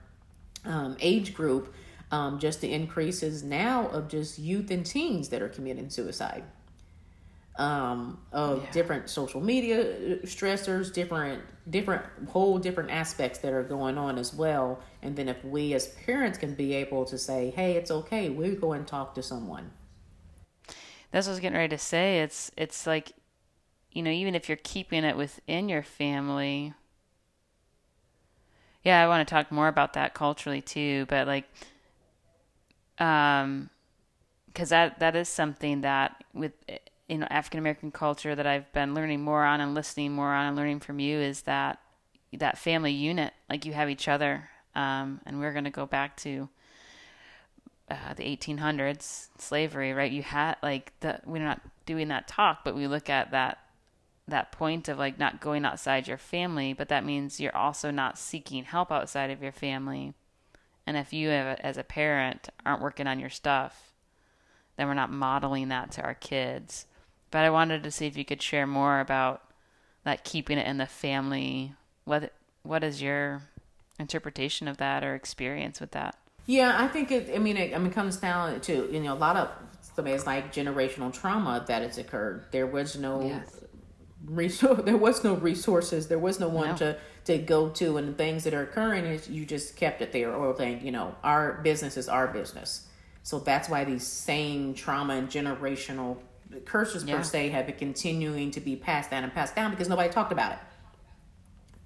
um, 0.67 0.95
age 1.00 1.33
group, 1.33 1.73
um, 2.11 2.38
just 2.38 2.61
the 2.61 2.71
increases 2.71 3.43
now 3.43 3.88
of 3.88 4.09
just 4.09 4.38
youth 4.38 4.71
and 4.71 4.85
teens 4.85 5.31
that 5.31 5.41
are 5.41 5.49
committing 5.49 5.88
suicide 5.88 6.45
um, 7.57 8.19
of 8.33 8.63
yeah. 8.63 8.71
different 8.71 9.11
social 9.11 9.41
media 9.41 9.81
uh, 9.81 10.17
stressors, 10.25 10.93
different 10.93 11.43
different 11.71 12.03
whole 12.29 12.59
different 12.59 12.91
aspects 12.91 13.39
that 13.41 13.53
are 13.53 13.63
going 13.63 13.99
on 13.99 14.19
as 14.19 14.35
well. 14.35 14.81
And 15.03 15.15
then 15.15 15.29
if 15.29 15.45
we 15.45 15.75
as 15.75 15.89
parents 15.89 16.39
can 16.39 16.55
be 16.55 16.75
able 16.75 17.05
to 17.07 17.19
say, 17.19 17.51
"Hey, 17.55 17.73
it's 17.73 17.91
okay. 17.91 18.31
We 18.31 18.55
go 18.57 18.73
and 18.73 18.87
talk 18.87 19.15
to 19.17 19.23
someone." 19.23 19.71
That's 21.11 21.27
what 21.27 21.33
I 21.33 21.35
was 21.35 21.41
getting 21.41 21.59
ready 21.59 21.77
to 21.77 21.79
say. 21.79 22.21
It's 22.21 22.51
it's 22.57 22.87
like, 22.87 23.13
you 23.91 24.03
know, 24.03 24.11
even 24.11 24.35
if 24.35 24.49
you're 24.49 24.59
keeping 24.63 25.05
it 25.05 25.17
within 25.17 25.69
your 25.69 25.83
family. 25.83 26.73
Yeah, 28.83 29.05
I 29.05 29.07
want 29.07 29.27
to 29.27 29.33
talk 29.33 29.53
more 29.53 29.69
about 29.69 29.93
that 29.93 30.13
culturally 30.13 30.61
too, 30.61 31.07
but 31.07 31.29
like, 31.29 31.45
um, 32.99 33.71
because 34.47 34.71
that 34.71 34.99
that 35.01 35.15
is 35.15 35.29
something 35.29 35.83
that 35.83 36.25
with 36.33 36.53
know 37.09 37.27
African 37.31 37.59
American 37.59 37.91
culture 37.91 38.35
that 38.35 38.47
I've 38.47 38.73
been 38.73 38.95
learning 38.95 39.23
more 39.23 39.45
on 39.45 39.61
and 39.61 39.75
listening 39.75 40.13
more 40.13 40.33
on 40.33 40.47
and 40.47 40.57
learning 40.57 40.81
from 40.81 40.99
you 40.99 41.19
is 41.19 41.43
that 41.43 41.81
that 42.33 42.59
family 42.59 42.93
unit 42.93 43.33
like 43.51 43.65
you 43.65 43.73
have 43.73 43.91
each 43.91 44.09
other 44.09 44.49
um, 44.75 45.21
and 45.27 45.39
we're 45.39 45.53
going 45.53 45.65
to 45.65 45.71
go 45.71 45.87
back 45.87 46.17
to 46.19 46.49
uh, 47.91 48.15
the 48.17 48.25
1800s 48.25 49.29
slavery 49.39 49.93
right 49.93 50.13
you 50.13 50.23
had 50.23 50.57
like 50.63 50.93
the 51.01 51.21
we're 51.27 51.43
not 51.43 51.61
doing 51.85 52.09
that 52.09 52.27
talk 52.27 52.65
but 52.65 52.75
we 52.75 52.87
look 52.87 53.11
at 53.11 53.33
that 53.33 53.59
that 54.29 54.53
point 54.53 54.89
of 54.89 54.99
like 54.99 55.19
not 55.19 55.41
going 55.41 55.65
outside 55.65 56.07
your 56.07 56.19
family, 56.19 56.73
but 56.73 56.89
that 56.89 57.05
means 57.05 57.41
you're 57.41 57.57
also 57.57 57.91
not 57.91 58.19
seeking 58.19 58.65
help 58.65 58.93
outside 58.93 59.31
of 59.31 59.43
your 59.43 59.53
family. 59.53 60.15
And 60.87 60.97
if 60.97 61.13
you, 61.13 61.31
as 61.31 61.77
a 61.77 61.85
parent, 61.85 62.49
aren't 62.65 62.83
working 62.83 63.07
on 63.07 63.21
your 63.21 63.31
stuff, 63.31 63.93
then 64.77 64.87
we're 64.87 64.95
not 64.95 65.13
modeling 65.13 65.69
that 65.69 65.93
to 65.93 66.03
our 66.03 66.15
kids. 66.15 66.87
But 67.33 67.45
I 67.45 67.51
wanted 67.51 67.83
to 67.83 67.91
see 67.91 68.07
if 68.07 68.17
you 68.17 68.25
could 68.25 68.41
share 68.41 68.67
more 68.67 69.01
about 69.01 69.43
that 70.05 70.23
keeping 70.23 70.59
it 70.59 70.67
in 70.67 70.77
the 70.77 70.87
family. 70.87 71.73
What 72.05 72.33
what 72.62 72.85
is 72.85 73.03
your 73.03 73.43
interpretation 73.99 74.69
of 74.69 74.77
that 74.77 75.03
or 75.03 75.17
experience 75.17 75.81
with 75.81 75.91
that? 75.93 76.17
Yeah, 76.47 76.77
I 76.79 76.89
think 76.89 77.11
it. 77.11 77.33
I 77.35 77.39
mean, 77.39 77.57
it, 77.57 77.75
I 77.75 77.79
mean, 77.79 77.89
it 77.89 77.95
comes 77.95 78.19
down 78.19 78.61
to 78.61 78.89
you 78.93 79.01
know 79.01 79.15
a 79.15 79.17
lot 79.17 79.37
of 79.37 79.49
it's 79.99 80.27
like 80.27 80.53
generational 80.53 81.12
trauma 81.12 81.65
that 81.67 81.83
has 81.83 81.99
occurred. 81.99 82.47
There 82.51 82.67
was 82.67 82.97
no 82.97 83.27
yes. 83.27 83.65
resource. 84.25 84.83
There 84.85 84.97
was 84.97 85.25
no 85.25 85.35
resources. 85.35 86.09
There 86.09 86.19
was 86.19 86.39
no 86.39 86.49
one 86.49 86.71
no. 86.71 86.77
to 86.77 86.99
to 87.25 87.39
go 87.39 87.71
to, 87.71 87.97
and 87.97 88.09
the 88.09 88.12
things 88.12 88.45
that 88.45 88.53
are 88.53 88.62
occurring 88.62 89.07
is 89.07 89.31
you 89.31 89.47
just 89.47 89.77
kept 89.77 90.03
it 90.03 90.12
there, 90.12 90.35
or 90.35 90.55
think 90.55 90.83
you 90.83 90.93
know 90.93 91.15
our 91.25 91.62
business 91.62 91.97
is 91.97 92.11
our 92.11 92.29
business. 92.29 92.89
So 93.23 93.39
that's 93.39 93.71
why 93.71 93.85
these 93.85 94.07
same 94.07 94.75
trauma 94.75 95.15
and 95.15 95.29
generational 95.29 96.19
curses 96.65 97.05
yeah. 97.05 97.17
per 97.17 97.23
se 97.23 97.49
have 97.51 97.67
been 97.67 97.77
continuing 97.77 98.51
to 98.53 98.61
be 98.61 98.77
passed 98.77 99.11
down 99.11 99.25
and 99.25 99.33
passed 99.33 99.57
down 99.57 99.71
because 99.71 99.89
nobody 99.89 100.09
talked 100.09 100.33
about 100.33 100.53
it. 100.53 100.59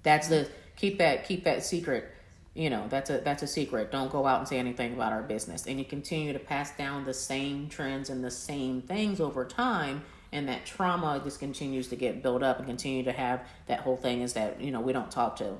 That's 0.03 0.27
the 0.27 0.47
keep 0.75 0.99
that 0.99 1.27
keep 1.27 1.43
that 1.43 1.65
secret 1.65 2.13
you 2.57 2.69
know 2.71 2.85
that's 2.89 3.09
a 3.09 3.19
that's 3.19 3.43
a 3.43 3.47
secret 3.47 3.91
don't 3.91 4.11
go 4.11 4.25
out 4.25 4.39
and 4.39 4.47
say 4.47 4.57
anything 4.57 4.93
about 4.93 5.11
our 5.11 5.21
business 5.21 5.67
and 5.67 5.77
you 5.77 5.85
continue 5.85 6.33
to 6.33 6.39
pass 6.39 6.75
down 6.75 7.05
the 7.05 7.13
same 7.13 7.69
trends 7.69 8.09
and 8.09 8.23
the 8.23 8.31
same 8.31 8.81
things 8.81 9.21
over 9.21 9.45
time 9.45 10.01
and 10.31 10.49
that 10.49 10.65
trauma 10.65 11.21
just 11.23 11.39
continues 11.39 11.87
to 11.87 11.95
get 11.95 12.23
built 12.23 12.41
up 12.41 12.57
and 12.57 12.67
continue 12.67 13.03
to 13.03 13.11
have 13.11 13.47
that 13.67 13.79
whole 13.81 13.95
thing 13.95 14.21
is 14.21 14.33
that 14.33 14.59
you 14.59 14.71
know 14.71 14.81
we 14.81 14.91
don't 14.91 15.11
talk 15.11 15.35
to 15.35 15.55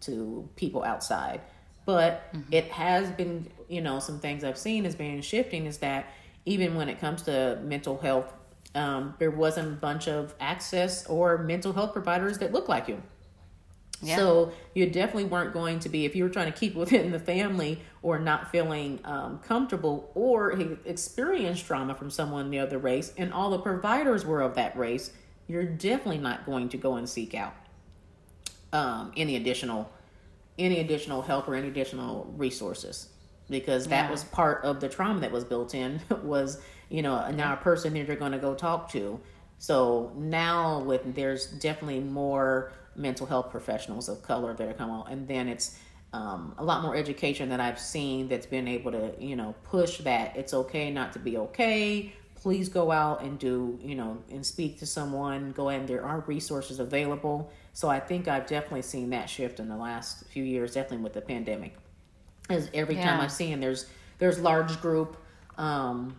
to 0.00 0.48
people 0.56 0.84
outside 0.84 1.40
but 1.86 2.32
mm-hmm. 2.34 2.52
it 2.52 2.64
has 2.66 3.10
been 3.12 3.48
you 3.68 3.80
know 3.80 3.98
some 3.98 4.18
things 4.18 4.44
i've 4.44 4.58
seen 4.58 4.84
as 4.84 4.94
being 4.94 5.20
shifting 5.22 5.64
is 5.64 5.78
that 5.78 6.06
even 6.44 6.74
when 6.74 6.88
it 6.88 7.00
comes 7.00 7.22
to 7.22 7.58
mental 7.62 7.98
health 7.98 8.32
um, 8.74 9.14
there 9.18 9.30
wasn't 9.30 9.68
a 9.68 9.76
bunch 9.76 10.08
of 10.08 10.34
access 10.40 11.06
or 11.06 11.38
mental 11.38 11.72
health 11.72 11.92
providers 11.92 12.38
that 12.38 12.52
looked 12.52 12.68
like 12.68 12.88
you 12.88 13.02
yeah. 14.02 14.16
So 14.16 14.52
you 14.74 14.90
definitely 14.90 15.26
weren't 15.26 15.52
going 15.52 15.78
to 15.80 15.88
be, 15.88 16.04
if 16.04 16.16
you 16.16 16.24
were 16.24 16.30
trying 16.30 16.52
to 16.52 16.58
keep 16.58 16.74
within 16.82 17.12
the 17.12 17.20
family 17.20 17.80
or 18.02 18.18
not 18.18 18.50
feeling 18.50 18.98
um, 19.04 19.38
comfortable 19.38 20.10
or 20.14 20.52
experienced 20.84 21.64
trauma 21.64 21.94
from 21.94 22.10
someone 22.10 22.50
the 22.50 22.58
other 22.58 22.78
race, 22.78 23.12
and 23.16 23.32
all 23.32 23.50
the 23.50 23.60
providers 23.60 24.26
were 24.26 24.40
of 24.40 24.56
that 24.56 24.76
race, 24.76 25.12
you're 25.46 25.64
definitely 25.64 26.18
not 26.18 26.44
going 26.44 26.68
to 26.70 26.76
go 26.76 26.96
and 26.96 27.08
seek 27.08 27.34
out 27.34 27.54
um, 28.72 29.12
any 29.16 29.36
additional 29.36 29.90
any 30.58 30.80
additional 30.80 31.22
help 31.22 31.48
or 31.48 31.54
any 31.54 31.68
additional 31.68 32.30
resources 32.36 33.08
because 33.52 33.86
that 33.86 34.06
yeah. 34.06 34.10
was 34.10 34.24
part 34.24 34.64
of 34.64 34.80
the 34.80 34.88
trauma 34.88 35.20
that 35.20 35.30
was 35.30 35.44
built 35.44 35.74
in 35.74 36.00
was 36.24 36.60
you 36.88 37.02
know 37.02 37.30
now 37.30 37.52
a 37.52 37.56
person 37.56 37.94
that 37.94 38.06
you're 38.08 38.16
going 38.16 38.32
to 38.32 38.38
go 38.38 38.54
talk 38.54 38.90
to 38.90 39.20
so 39.58 40.10
now 40.16 40.80
with 40.80 41.14
there's 41.14 41.46
definitely 41.46 42.00
more 42.00 42.72
mental 42.96 43.26
health 43.26 43.50
professionals 43.50 44.08
of 44.08 44.22
color 44.22 44.52
that 44.54 44.68
are 44.68 44.74
coming 44.74 44.96
out 44.96 45.08
and 45.08 45.28
then 45.28 45.46
it's 45.46 45.78
um, 46.12 46.54
a 46.58 46.64
lot 46.64 46.82
more 46.82 46.94
education 46.94 47.48
that 47.48 47.60
I've 47.60 47.78
seen 47.78 48.28
that's 48.28 48.46
been 48.46 48.68
able 48.68 48.92
to, 48.92 49.14
you 49.18 49.34
know, 49.34 49.54
push 49.64 49.98
that 49.98 50.36
it's 50.36 50.52
okay 50.52 50.90
not 50.90 51.12
to 51.14 51.18
be 51.18 51.38
okay. 51.38 52.12
Please 52.34 52.68
go 52.68 52.90
out 52.90 53.22
and 53.22 53.38
do, 53.38 53.78
you 53.82 53.94
know, 53.94 54.18
and 54.30 54.44
speak 54.44 54.78
to 54.80 54.86
someone. 54.86 55.52
Go 55.52 55.70
in. 55.70 55.86
There 55.86 56.04
are 56.04 56.20
resources 56.26 56.80
available. 56.80 57.50
So 57.72 57.88
I 57.88 57.98
think 57.98 58.28
I've 58.28 58.46
definitely 58.46 58.82
seen 58.82 59.10
that 59.10 59.30
shift 59.30 59.58
in 59.58 59.68
the 59.68 59.76
last 59.76 60.26
few 60.26 60.44
years, 60.44 60.74
definitely 60.74 61.04
with 61.04 61.14
the 61.14 61.22
pandemic. 61.22 61.74
As 62.50 62.70
every 62.74 62.96
yeah. 62.96 63.10
time 63.10 63.20
I've 63.20 63.32
seen 63.32 63.60
there's 63.60 63.86
there's 64.18 64.38
large 64.38 64.80
group 64.80 65.16
um, 65.56 66.16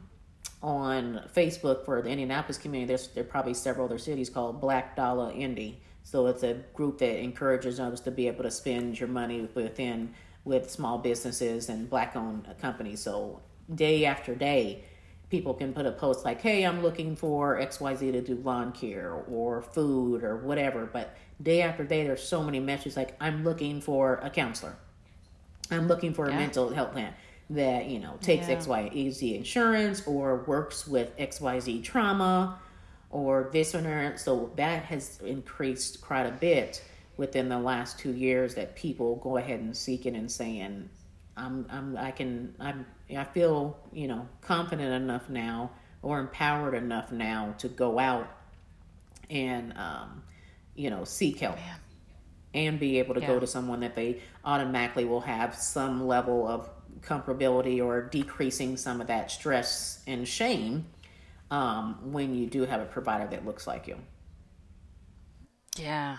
on 0.61 1.21
Facebook 1.35 1.85
for 1.85 2.01
the 2.01 2.09
Indianapolis 2.09 2.57
community. 2.57 2.87
There's 2.87 3.07
there 3.09 3.23
are 3.23 3.27
probably 3.27 3.53
several 3.53 3.85
other 3.85 3.97
cities 3.97 4.29
called 4.29 4.61
Black 4.61 4.95
Dolla 4.95 5.33
Indy 5.33 5.81
so 6.03 6.27
it's 6.27 6.43
a 6.43 6.55
group 6.73 6.99
that 6.99 7.21
encourages 7.21 7.79
others 7.79 8.01
to 8.01 8.11
be 8.11 8.27
able 8.27 8.43
to 8.43 8.51
spend 8.51 8.99
your 8.99 9.09
money 9.09 9.47
within 9.53 10.13
with 10.43 10.69
small 10.69 10.97
businesses 10.97 11.69
and 11.69 11.89
black 11.89 12.15
owned 12.15 12.47
companies. 12.61 13.01
So 13.01 13.41
day 13.73 14.05
after 14.05 14.35
day, 14.35 14.83
people 15.29 15.53
can 15.53 15.73
put 15.73 15.85
a 15.85 15.91
post 15.91 16.25
like, 16.25 16.41
"Hey, 16.41 16.65
I'm 16.65 16.83
looking 16.83 17.15
for 17.15 17.57
XYZ 17.57 18.11
to 18.11 18.21
do 18.21 18.35
lawn 18.35 18.73
care 18.73 19.13
or 19.13 19.61
food 19.61 20.23
or 20.23 20.37
whatever." 20.37 20.85
But 20.85 21.15
day 21.41 21.61
after 21.61 21.85
day, 21.85 22.03
there's 22.03 22.21
so 22.21 22.43
many 22.43 22.59
messages 22.59 22.97
like, 22.97 23.15
"I'm 23.21 23.43
looking 23.45 23.79
for 23.79 24.15
a 24.15 24.29
counselor. 24.29 24.75
I'm 25.73 25.87
looking 25.87 26.13
for 26.13 26.25
a 26.25 26.31
yeah. 26.31 26.39
mental 26.39 26.69
health 26.73 26.93
plan." 26.93 27.13
That 27.49 27.87
you 27.87 27.99
know 27.99 28.17
takes 28.21 28.47
yeah. 28.47 28.55
XYZ 28.55 29.35
insurance 29.35 30.07
or 30.07 30.43
works 30.45 30.87
with 30.87 31.15
XYZ 31.17 31.83
trauma 31.83 32.57
or 33.13 33.49
this 33.53 33.75
or 33.75 33.81
that. 33.81 34.19
So 34.19 34.51
that 34.55 34.83
has 34.83 35.19
increased 35.23 36.01
quite 36.01 36.25
a 36.25 36.31
bit 36.31 36.83
within 37.15 37.47
the 37.47 37.59
last 37.59 37.99
two 37.99 38.11
years 38.11 38.55
that 38.55 38.75
people 38.75 39.15
go 39.17 39.37
ahead 39.37 39.59
and 39.59 39.77
seek 39.77 40.05
it 40.05 40.15
and 40.15 40.29
saying, 40.29 40.89
I'm, 41.37 41.65
I'm, 41.69 41.95
I 41.95 42.11
can, 42.11 42.55
I'm, 42.59 42.85
I 43.15 43.23
feel, 43.23 43.77
you 43.93 44.07
know, 44.07 44.27
confident 44.41 44.91
enough 44.91 45.29
now 45.29 45.71
or 46.01 46.19
empowered 46.19 46.73
enough 46.73 47.11
now 47.11 47.53
to 47.59 47.67
go 47.69 47.99
out 47.99 48.27
and, 49.29 49.77
um, 49.77 50.23
you 50.75 50.89
know, 50.89 51.03
seek 51.03 51.39
help. 51.39 51.55
Man. 51.55 51.79
And 52.53 52.79
be 52.79 52.99
able 52.99 53.15
to 53.15 53.21
yeah. 53.21 53.27
go 53.27 53.39
to 53.39 53.47
someone 53.47 53.79
that 53.79 53.95
they 53.95 54.21
automatically 54.45 55.05
will 55.05 55.21
have 55.21 55.55
some 55.55 56.05
level 56.05 56.47
of 56.47 56.69
comfortability 57.01 57.83
or 57.83 58.03
decreasing 58.03 58.77
some 58.77 59.01
of 59.01 59.07
that 59.07 59.31
stress 59.31 60.03
and 60.05 60.27
shame 60.27 60.85
um, 61.49 62.11
when 62.11 62.35
you 62.35 62.45
do 62.47 62.65
have 62.65 62.81
a 62.81 62.85
provider 62.85 63.27
that 63.27 63.45
looks 63.45 63.65
like 63.65 63.87
you. 63.87 63.97
Yeah. 65.77 66.17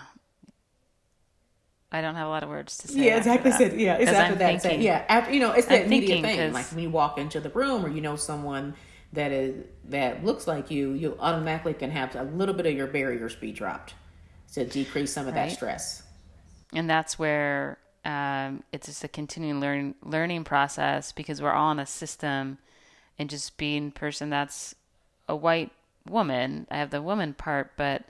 I 1.91 2.01
don't 2.01 2.15
have 2.15 2.27
a 2.27 2.29
lot 2.29 2.43
of 2.43 2.49
words 2.49 2.77
to 2.79 2.87
say. 2.89 3.05
Yeah, 3.05 3.17
exactly. 3.17 3.51
That. 3.51 3.79
Yeah, 3.79 3.95
it's 3.95 4.11
after 4.11 4.33
I'm 4.33 4.39
that. 4.39 4.61
Thinking, 4.61 4.81
yeah, 4.81 5.05
after 5.07 5.33
you 5.33 5.39
know, 5.39 5.51
it's 5.51 5.67
that 5.67 5.85
immediate 5.85 6.21
thing. 6.21 6.51
Like 6.51 6.65
when 6.71 6.83
you 6.83 6.89
walk 6.89 7.17
into 7.17 7.39
the 7.39 7.49
room, 7.49 7.85
or 7.85 7.89
you 7.89 8.01
know 8.01 8.17
someone 8.17 8.75
that 9.13 9.31
is 9.31 9.63
that 9.85 10.25
looks 10.25 10.45
like 10.45 10.69
you, 10.71 10.91
you 10.91 11.15
automatically 11.19 11.73
can 11.73 11.91
have 11.91 12.15
a 12.15 12.23
little 12.23 12.53
bit 12.53 12.65
of 12.65 12.73
your 12.73 12.87
barriers 12.87 13.35
be 13.35 13.53
dropped 13.53 13.93
to 14.53 14.65
decrease 14.65 15.13
some 15.13 15.27
of 15.27 15.35
right. 15.35 15.49
that 15.49 15.55
stress. 15.55 16.03
And 16.75 16.89
that's 16.89 17.17
where 17.17 17.77
um, 18.03 18.63
it's 18.71 18.87
just 18.87 19.03
a 19.03 19.07
continuing 19.07 19.59
learn, 19.59 19.95
learning 20.03 20.43
process 20.43 21.11
because 21.11 21.41
we're 21.41 21.51
all 21.51 21.71
in 21.71 21.79
a 21.79 21.85
system, 21.85 22.59
and 23.17 23.29
just 23.29 23.57
being 23.57 23.91
person 23.91 24.29
that's 24.29 24.75
a 25.27 25.35
white 25.35 25.71
woman. 26.07 26.67
I 26.69 26.77
have 26.77 26.91
the 26.91 27.01
woman 27.01 27.33
part, 27.33 27.71
but 27.77 28.03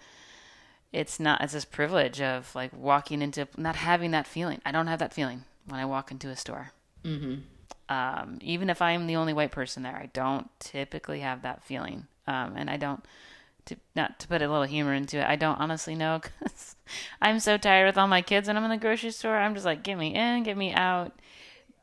it's 0.92 1.20
not 1.20 1.42
it's 1.42 1.54
this 1.54 1.66
privilege 1.66 2.22
of 2.22 2.54
like 2.56 2.72
walking 2.74 3.22
into 3.22 3.48
not 3.58 3.76
having 3.76 4.12
that 4.12 4.28
feeling. 4.28 4.62
I 4.66 4.72
don't 4.72 4.88
have 4.88 5.00
that 5.00 5.14
feeling 5.14 5.44
when 5.68 5.80
I 5.80 5.86
walk 5.86 6.12
into 6.12 6.30
a 6.30 6.36
store. 6.36 6.72
Mm-hmm. 7.04 7.36
Um, 7.88 8.40
even 8.42 8.70
if 8.70 8.82
I'm 8.82 9.06
the 9.06 9.16
only 9.16 9.34
white 9.34 9.52
person 9.52 9.84
there, 9.84 9.96
I 9.96 10.10
don't 10.14 10.50
typically 10.60 11.20
have 11.20 11.44
that 11.44 11.64
feeling, 11.64 12.08
um, 12.28 12.54
and 12.56 12.70
I 12.70 12.78
don't. 12.78 13.04
To, 13.66 13.76
not 13.96 14.20
to 14.20 14.28
put 14.28 14.42
a 14.42 14.48
little 14.48 14.64
humor 14.64 14.94
into 14.94 15.18
it, 15.18 15.26
I 15.26 15.36
don't 15.36 15.60
honestly 15.60 15.96
know 15.96 16.20
because 16.44 16.76
I'm 17.22 17.40
so 17.40 17.58
tired 17.58 17.88
with 17.88 17.98
all 17.98 18.08
my 18.08 18.22
kids 18.22 18.48
and 18.48 18.58
I'm 18.58 18.64
in 18.64 18.70
the 18.70 18.78
grocery 18.78 19.12
store. 19.12 19.38
I'm 19.38 19.56
just 19.56 19.66
like, 19.66 19.84
get 19.84 19.98
me 19.98 20.14
in, 20.14 20.44
get 20.44 20.58
me 20.58 20.74
out. 20.74 21.14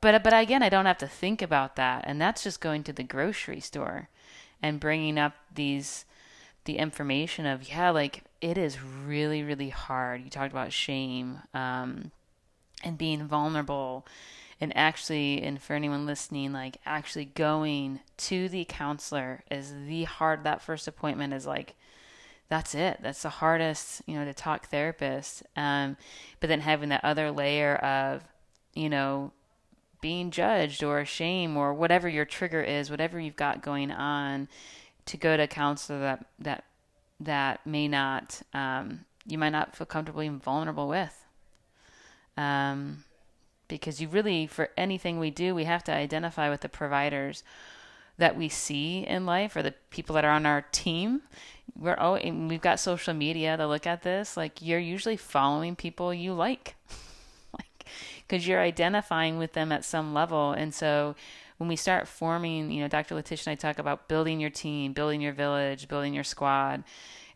But 0.01 0.23
but 0.23 0.33
again, 0.33 0.63
I 0.63 0.69
don't 0.69 0.87
have 0.87 0.99
to 0.99 1.07
think 1.09 1.43
about 1.43 1.77
that, 1.77 2.05
and 2.07 2.21
that's 2.21 2.43
just 2.43 2.61
going 2.61 2.83
to 2.85 2.93
the 2.93 3.05
grocery 3.05 3.61
store 3.61 4.09
and 4.63 4.81
bringing 4.81 5.19
up 5.19 5.35
these 5.55 6.05
the 6.65 6.79
information 6.79 7.45
of 7.45 7.69
yeah 7.69 7.91
like 7.91 8.23
it 8.41 8.57
is 8.57 8.81
really 8.81 9.43
really 9.43 9.71
hard 9.71 10.23
you 10.23 10.31
talked 10.31 10.53
about 10.53 10.73
shame 10.73 11.41
um, 11.55 12.13
and 12.85 12.97
being 12.97 13.27
vulnerable 13.27 14.07
and 14.63 14.75
actually 14.77 15.43
and 15.43 15.61
for 15.61 15.75
anyone 15.75 16.07
listening 16.07 16.53
like 16.53 16.79
actually 16.87 17.27
going 17.27 18.01
to 18.17 18.49
the 18.49 18.65
counselor 18.65 19.43
is 19.51 19.75
the 19.87 20.05
hard 20.05 20.45
that 20.45 20.63
first 20.63 20.89
appointment 20.89 21.35
is 21.35 21.47
like 21.47 21.75
that's 22.49 22.75
it 22.75 22.99
that's 23.03 23.23
the 23.23 23.29
hardest 23.29 24.03
you 24.07 24.15
know 24.19 24.25
to 24.25 24.33
talk 24.33 24.69
therapist 24.69 25.43
um, 25.57 25.97
but 26.41 26.49
then 26.49 26.61
having 26.61 26.89
that 26.91 27.05
other 27.05 27.31
layer 27.31 27.77
of 27.77 28.23
you 28.75 28.89
know 28.89 29.33
being 30.03 30.31
judged 30.31 30.83
or 30.83 31.03
shame 31.07 31.57
or 31.57 31.73
whatever 31.73 32.09
your 32.09 32.27
trigger 32.27 32.61
is, 32.61 32.91
whatever 32.91 33.19
you've 33.19 33.37
got 33.37 33.63
going 33.63 33.91
on, 33.91 34.49
to 35.07 35.17
go 35.17 35.35
to 35.35 35.45
a 35.45 35.47
counselor 35.47 36.01
that 36.01 36.27
that 36.39 36.65
that 37.21 37.67
may 37.67 37.89
not 37.89 38.43
um, 38.53 39.07
you 39.27 39.39
might 39.39 39.51
not 39.51 39.75
feel 39.75 39.87
comfortable 39.87 40.23
even 40.23 40.39
vulnerable 40.39 40.89
with. 40.89 41.25
Um, 42.37 43.05
because 43.79 44.01
you 44.01 44.09
really, 44.09 44.47
for 44.47 44.71
anything 44.77 45.19
we 45.19 45.31
do, 45.31 45.55
we 45.55 45.65
have 45.65 45.85
to 45.85 45.93
identify 45.93 46.51
with 46.51 46.61
the 46.61 46.69
providers 46.69 47.43
that 48.19 48.37
we 48.37 48.49
see 48.49 49.07
in 49.07 49.27
life 49.27 49.57
or 49.57 49.63
the 49.63 49.75
people 49.91 50.15
that 50.15 50.25
are 50.25 50.33
on 50.33 50.47
our 50.47 50.63
team. 50.73 51.23
We're 51.79 51.97
oh 51.99 52.19
we've 52.23 52.61
got 52.61 52.81
social 52.81 53.15
media 53.15 53.57
to 53.57 53.67
look 53.67 53.87
at 53.87 54.03
this. 54.03 54.37
Like 54.37 54.61
you're 54.61 54.79
usually 54.79 55.17
following 55.17 55.77
people 55.77 56.13
you 56.13 56.33
like. 56.33 56.77
Like 57.53 57.85
because 58.27 58.49
you're 58.49 58.61
identifying 58.61 59.37
with 59.37 59.53
them 59.53 59.73
at 59.73 59.85
some 59.85 60.15
level. 60.15 60.53
And 60.53 60.73
so 60.73 61.15
when 61.63 61.69
we 61.69 61.77
start 61.77 62.09
forming 62.09 62.73
you 62.73 62.81
know 62.81 62.89
dr 62.89 63.15
latisha 63.15 63.47
and 63.47 63.53
i 63.53 63.55
talk 63.55 63.79
about 63.79 64.09
building 64.09 64.41
your 64.41 64.51
team 64.51 64.93
building 64.93 65.21
your 65.21 65.33
village 65.33 65.87
building 65.87 66.13
your 66.13 66.25
squad 66.25 66.83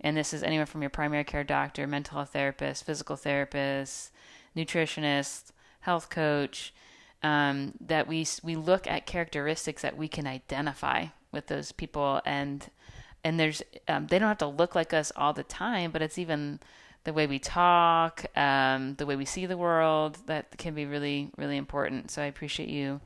and 0.01 0.17
this 0.17 0.35
is 0.35 0.43
anywhere 0.43 0.67
from 0.67 0.83
your 0.83 0.91
primary 0.91 1.23
care 1.23 1.45
doctor 1.45 1.87
mental 1.87 2.17
health 2.17 2.33
therapist 2.33 2.83
physical 2.85 3.15
therapist 3.15 4.11
nutritionist 4.57 5.53
health 5.87 6.11
coach 6.11 6.75
um, 7.23 7.73
that 7.81 8.07
we 8.09 8.27
we 8.43 8.57
look 8.57 8.87
at 8.87 9.07
characteristics 9.07 9.83
that 9.83 9.97
we 9.97 10.09
can 10.09 10.27
identify 10.27 11.07
with 11.33 11.47
those 11.47 11.73
people. 11.73 12.21
And 12.27 12.69
and 13.25 13.39
there's 13.39 13.63
um, 13.89 14.09
they 14.09 14.19
don't 14.19 14.29
have 14.29 14.39
to 14.39 14.47
look 14.47 14.75
like 14.75 14.93
us 14.93 15.13
all 15.17 15.33
the 15.33 15.43
time 15.45 15.91
but 15.91 16.03
it's 16.03 16.19
even 16.19 16.61
the 17.05 17.13
way 17.13 17.27
we 17.27 17.39
talk 17.39 18.27
um, 18.37 18.97
the 18.97 19.07
way 19.07 19.17
we 19.17 19.25
see 19.25 19.47
the 19.47 19.57
world 19.57 20.19
that 20.27 20.59
can 20.59 20.75
be 20.75 20.87
really 20.87 21.31
really 21.37 21.57
important. 21.57 22.11
So 22.11 22.21
i 22.21 22.27
appreciate 22.27 22.69
you 22.69 23.01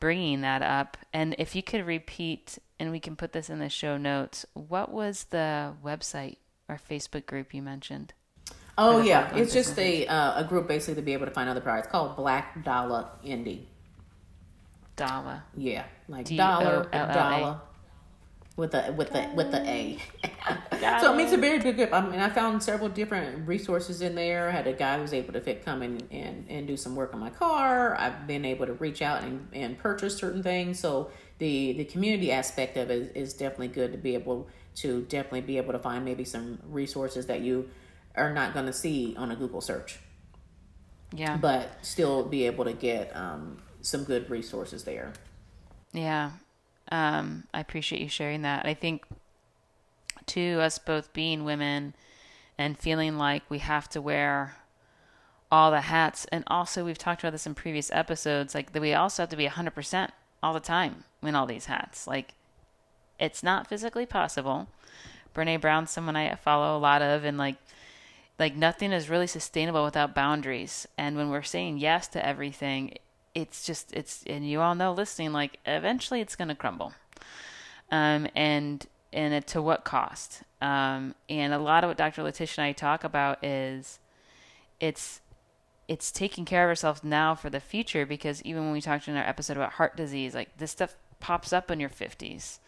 bringing 0.00 0.40
that 0.40 0.62
up. 0.62 0.96
And 1.12 1.36
if 1.38 1.54
you 1.54 1.62
could 1.62 1.86
repeat 1.86 2.58
and 2.80 2.90
we 2.90 2.98
can 2.98 3.14
put 3.14 3.32
this 3.32 3.50
in 3.50 3.58
the 3.60 3.68
show 3.68 3.96
notes 3.96 4.46
what 4.54 4.90
was 4.90 5.24
the 5.24 5.74
website 5.84 6.38
or 6.68 6.80
facebook 6.90 7.26
group 7.26 7.52
you 7.52 7.62
mentioned 7.62 8.14
Oh 8.82 9.02
yeah, 9.02 9.36
it's 9.36 9.52
just 9.52 9.78
a 9.78 10.06
uh, 10.06 10.40
a 10.40 10.44
group 10.44 10.66
basically 10.66 10.94
to 10.94 11.02
be 11.02 11.12
able 11.12 11.26
to 11.26 11.32
find 11.32 11.50
other 11.50 11.60
products 11.60 11.88
called 11.88 12.16
Black 12.16 12.64
Dolla 12.64 13.12
Indy. 13.22 13.68
Dollar. 14.96 15.42
Yeah, 15.54 15.84
like 16.08 16.34
dollar 16.34 16.88
dollar 16.90 17.60
with 18.56 18.72
the 18.72 18.94
with 18.96 19.10
the 19.10 19.30
with 19.34 19.50
the 19.50 19.60
A. 19.68 19.98
so 21.00 21.12
it 21.12 21.16
makes 21.16 21.32
a 21.32 21.36
very 21.36 21.58
good 21.58 21.76
group. 21.76 21.92
I 21.92 22.00
mean, 22.00 22.20
I 22.20 22.30
found 22.30 22.62
several 22.62 22.88
different 22.88 23.46
resources 23.46 24.00
in 24.00 24.14
there. 24.14 24.48
I 24.48 24.52
had 24.52 24.66
a 24.66 24.72
guy 24.72 24.96
who 24.96 25.02
was 25.02 25.12
able 25.12 25.34
to 25.34 25.42
fit, 25.42 25.62
come 25.62 25.82
in 25.82 26.00
and, 26.10 26.46
and 26.48 26.66
do 26.66 26.76
some 26.76 26.96
work 26.96 27.12
on 27.12 27.20
my 27.20 27.30
car. 27.30 27.96
I've 27.98 28.26
been 28.26 28.46
able 28.46 28.64
to 28.64 28.74
reach 28.74 29.02
out 29.02 29.24
and, 29.24 29.46
and 29.52 29.78
purchase 29.78 30.16
certain 30.16 30.42
things. 30.42 30.78
So 30.78 31.10
the 31.38 31.74
the 31.74 31.84
community 31.84 32.32
aspect 32.32 32.78
of 32.78 32.90
it 32.90 33.12
is 33.14 33.34
definitely 33.34 33.68
good 33.68 33.92
to 33.92 33.98
be 33.98 34.14
able 34.14 34.48
to 34.76 35.02
definitely 35.02 35.42
be 35.42 35.58
able 35.58 35.72
to 35.72 35.78
find 35.78 36.02
maybe 36.02 36.24
some 36.24 36.58
resources 36.64 37.26
that 37.26 37.40
you 37.40 37.68
are 38.14 38.32
not 38.32 38.54
going 38.54 38.66
to 38.66 38.72
see 38.72 39.14
on 39.16 39.30
a 39.30 39.36
Google 39.36 39.60
search. 39.60 39.98
Yeah. 41.12 41.36
But 41.36 41.70
still 41.82 42.24
be 42.24 42.46
able 42.46 42.64
to 42.64 42.72
get 42.72 43.14
um, 43.16 43.58
some 43.80 44.04
good 44.04 44.30
resources 44.30 44.84
there. 44.84 45.12
Yeah. 45.92 46.32
Um, 46.90 47.44
I 47.52 47.60
appreciate 47.60 48.00
you 48.00 48.08
sharing 48.08 48.42
that. 48.42 48.66
I 48.66 48.74
think, 48.74 49.04
to 50.26 50.60
us 50.60 50.78
both 50.78 51.12
being 51.12 51.44
women 51.44 51.94
and 52.58 52.78
feeling 52.78 53.16
like 53.16 53.42
we 53.48 53.58
have 53.58 53.88
to 53.90 54.00
wear 54.00 54.56
all 55.50 55.70
the 55.70 55.80
hats, 55.80 56.26
and 56.30 56.44
also 56.46 56.84
we've 56.84 56.98
talked 56.98 57.22
about 57.22 57.32
this 57.32 57.46
in 57.46 57.54
previous 57.54 57.90
episodes, 57.92 58.54
like 58.54 58.72
that 58.72 58.82
we 58.82 58.94
also 58.94 59.22
have 59.22 59.30
to 59.30 59.36
be 59.36 59.48
100% 59.48 60.10
all 60.42 60.54
the 60.54 60.60
time 60.60 61.04
in 61.22 61.34
all 61.34 61.46
these 61.46 61.66
hats. 61.66 62.06
Like, 62.06 62.34
it's 63.18 63.42
not 63.42 63.66
physically 63.66 64.06
possible. 64.06 64.68
Brene 65.34 65.60
Brown, 65.60 65.86
someone 65.86 66.16
I 66.16 66.34
follow 66.36 66.76
a 66.76 66.78
lot 66.78 67.02
of, 67.02 67.24
and 67.24 67.36
like, 67.36 67.56
like 68.40 68.56
nothing 68.56 68.90
is 68.90 69.10
really 69.10 69.26
sustainable 69.26 69.84
without 69.84 70.14
boundaries. 70.14 70.88
And 70.96 71.16
when 71.16 71.28
we're 71.28 71.42
saying 71.42 71.78
yes 71.78 72.08
to 72.08 72.26
everything, 72.26 72.94
it's 73.34 73.64
just 73.64 73.92
it's 73.92 74.24
and 74.26 74.48
you 74.48 74.60
all 74.60 74.74
know 74.74 74.92
listening 74.92 75.32
like 75.32 75.58
eventually 75.66 76.20
it's 76.20 76.34
going 76.34 76.48
to 76.48 76.54
crumble. 76.54 76.92
Um, 77.92 78.26
and 78.34 78.84
and 79.12 79.46
to 79.48 79.60
what 79.60 79.84
cost? 79.84 80.42
Um, 80.62 81.14
and 81.28 81.52
a 81.52 81.58
lot 81.58 81.84
of 81.84 81.88
what 81.88 81.98
Dr. 81.98 82.22
Latisha 82.22 82.58
and 82.58 82.66
I 82.66 82.72
talk 82.72 83.04
about 83.04 83.44
is 83.44 83.98
it's 84.80 85.20
it's 85.86 86.10
taking 86.10 86.44
care 86.44 86.64
of 86.64 86.68
ourselves 86.68 87.04
now 87.04 87.34
for 87.34 87.50
the 87.50 87.60
future 87.60 88.06
because 88.06 88.42
even 88.42 88.62
when 88.64 88.72
we 88.72 88.80
talked 88.80 89.06
in 89.06 89.16
our 89.16 89.28
episode 89.28 89.56
about 89.56 89.72
heart 89.72 89.96
disease, 89.96 90.34
like 90.34 90.56
this 90.56 90.70
stuff 90.70 90.96
pops 91.18 91.52
up 91.52 91.70
in 91.70 91.78
your 91.78 91.90
50s, 91.90 92.58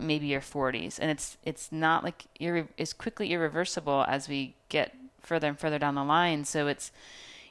maybe 0.00 0.26
your 0.26 0.40
40s, 0.40 0.98
and 1.00 1.10
it's 1.10 1.36
it's 1.44 1.70
not 1.70 2.04
like 2.04 2.24
it's 2.38 2.92
quickly 2.92 3.32
irreversible 3.32 4.04
as 4.08 4.28
we 4.28 4.54
get 4.68 4.94
further 5.20 5.48
and 5.48 5.58
further 5.58 5.78
down 5.78 5.94
the 5.94 6.04
line. 6.04 6.44
So 6.44 6.66
it's, 6.66 6.90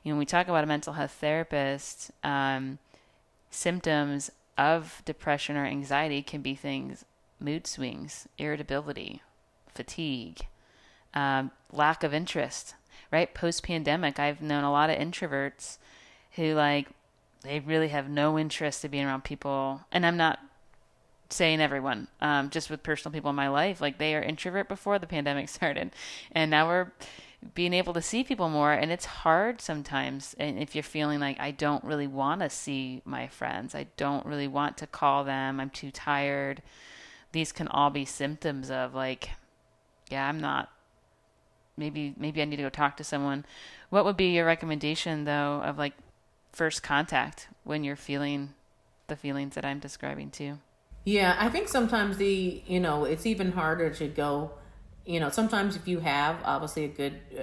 you 0.03 0.09
know, 0.09 0.15
when 0.15 0.19
we 0.19 0.25
talk 0.25 0.47
about 0.47 0.63
a 0.63 0.67
mental 0.67 0.93
health 0.93 1.11
therapist, 1.11 2.11
um, 2.23 2.79
symptoms 3.51 4.31
of 4.57 5.01
depression 5.05 5.55
or 5.55 5.65
anxiety 5.65 6.21
can 6.21 6.41
be 6.41 6.55
things 6.55 7.05
mood 7.39 7.65
swings, 7.65 8.27
irritability, 8.37 9.21
fatigue, 9.73 10.41
um, 11.13 11.51
lack 11.71 12.03
of 12.03 12.13
interest, 12.13 12.75
right? 13.11 13.33
Post 13.33 13.63
pandemic, 13.63 14.19
I've 14.19 14.41
known 14.41 14.65
a 14.65 14.71
lot 14.71 14.89
of 14.89 14.97
introverts 14.97 15.77
who, 16.35 16.53
like, 16.53 16.87
they 17.43 17.61
really 17.61 17.87
have 17.87 18.09
no 18.09 18.37
interest 18.37 18.83
in 18.83 18.91
being 18.91 19.05
around 19.05 19.23
people. 19.23 19.81
And 19.91 20.05
I'm 20.05 20.17
not 20.17 20.39
saying 21.29 21.61
everyone, 21.61 22.07
um, 22.21 22.49
just 22.49 22.69
with 22.69 22.83
personal 22.83 23.13
people 23.13 23.29
in 23.29 23.35
my 23.35 23.49
life, 23.49 23.81
like 23.81 23.97
they 23.97 24.15
are 24.15 24.21
introvert 24.21 24.67
before 24.67 24.99
the 24.99 25.07
pandemic 25.07 25.49
started. 25.49 25.91
And 26.31 26.51
now 26.51 26.67
we're, 26.67 26.91
being 27.53 27.73
able 27.73 27.93
to 27.93 28.01
see 28.01 28.23
people 28.23 28.49
more. 28.49 28.73
And 28.73 28.91
it's 28.91 29.05
hard 29.05 29.61
sometimes. 29.61 30.35
And 30.37 30.59
if 30.59 30.75
you're 30.75 30.83
feeling 30.83 31.19
like 31.19 31.39
I 31.39 31.51
don't 31.51 31.83
really 31.83 32.07
want 32.07 32.41
to 32.41 32.49
see 32.49 33.01
my 33.05 33.27
friends 33.27 33.73
I 33.73 33.87
don't 33.97 34.25
really 34.25 34.47
want 34.47 34.77
to 34.77 34.87
call 34.87 35.23
them 35.23 35.59
I'm 35.59 35.69
too 35.69 35.91
tired 35.91 36.61
these 37.31 37.51
can 37.51 37.67
all 37.67 37.89
be 37.89 38.05
symptoms 38.05 38.71
of 38.71 38.95
like 38.95 39.29
yeah 40.09 40.27
I'm 40.27 40.39
not 40.39 40.71
maybe 41.77 42.13
maybe 42.17 42.41
I 42.41 42.45
need 42.45 42.57
to 42.57 42.63
go 42.63 42.69
talk 42.69 42.97
to 42.97 43.03
someone. 43.03 43.45
What 43.89 44.05
would 44.05 44.17
be 44.17 44.31
your 44.33 44.45
recommendation 44.45 45.25
though 45.25 45.61
of 45.63 45.77
like 45.77 45.93
first 46.51 46.83
contact 46.83 47.47
when 47.63 47.83
you're 47.83 47.95
feeling 47.95 48.53
the 49.07 49.15
feelings 49.15 49.55
that 49.55 49.65
I'm 49.65 49.79
describing 49.79 50.29
too 50.29 50.59
yeah 51.13 51.35
I 51.39 51.49
think 51.49 51.67
sometimes 51.67 52.17
the 52.17 52.63
you 52.65 52.79
know 52.79 53.05
it's 53.05 53.25
even 53.25 53.51
harder 53.51 53.89
to 53.91 54.07
go 54.07 54.51
you 55.09 55.19
know, 55.19 55.31
sometimes 55.31 55.75
if 55.75 55.87
you 55.87 55.99
have 55.99 56.37
obviously 56.45 56.85
a 56.85 56.87
good 56.87 57.19
uh, 57.35 57.41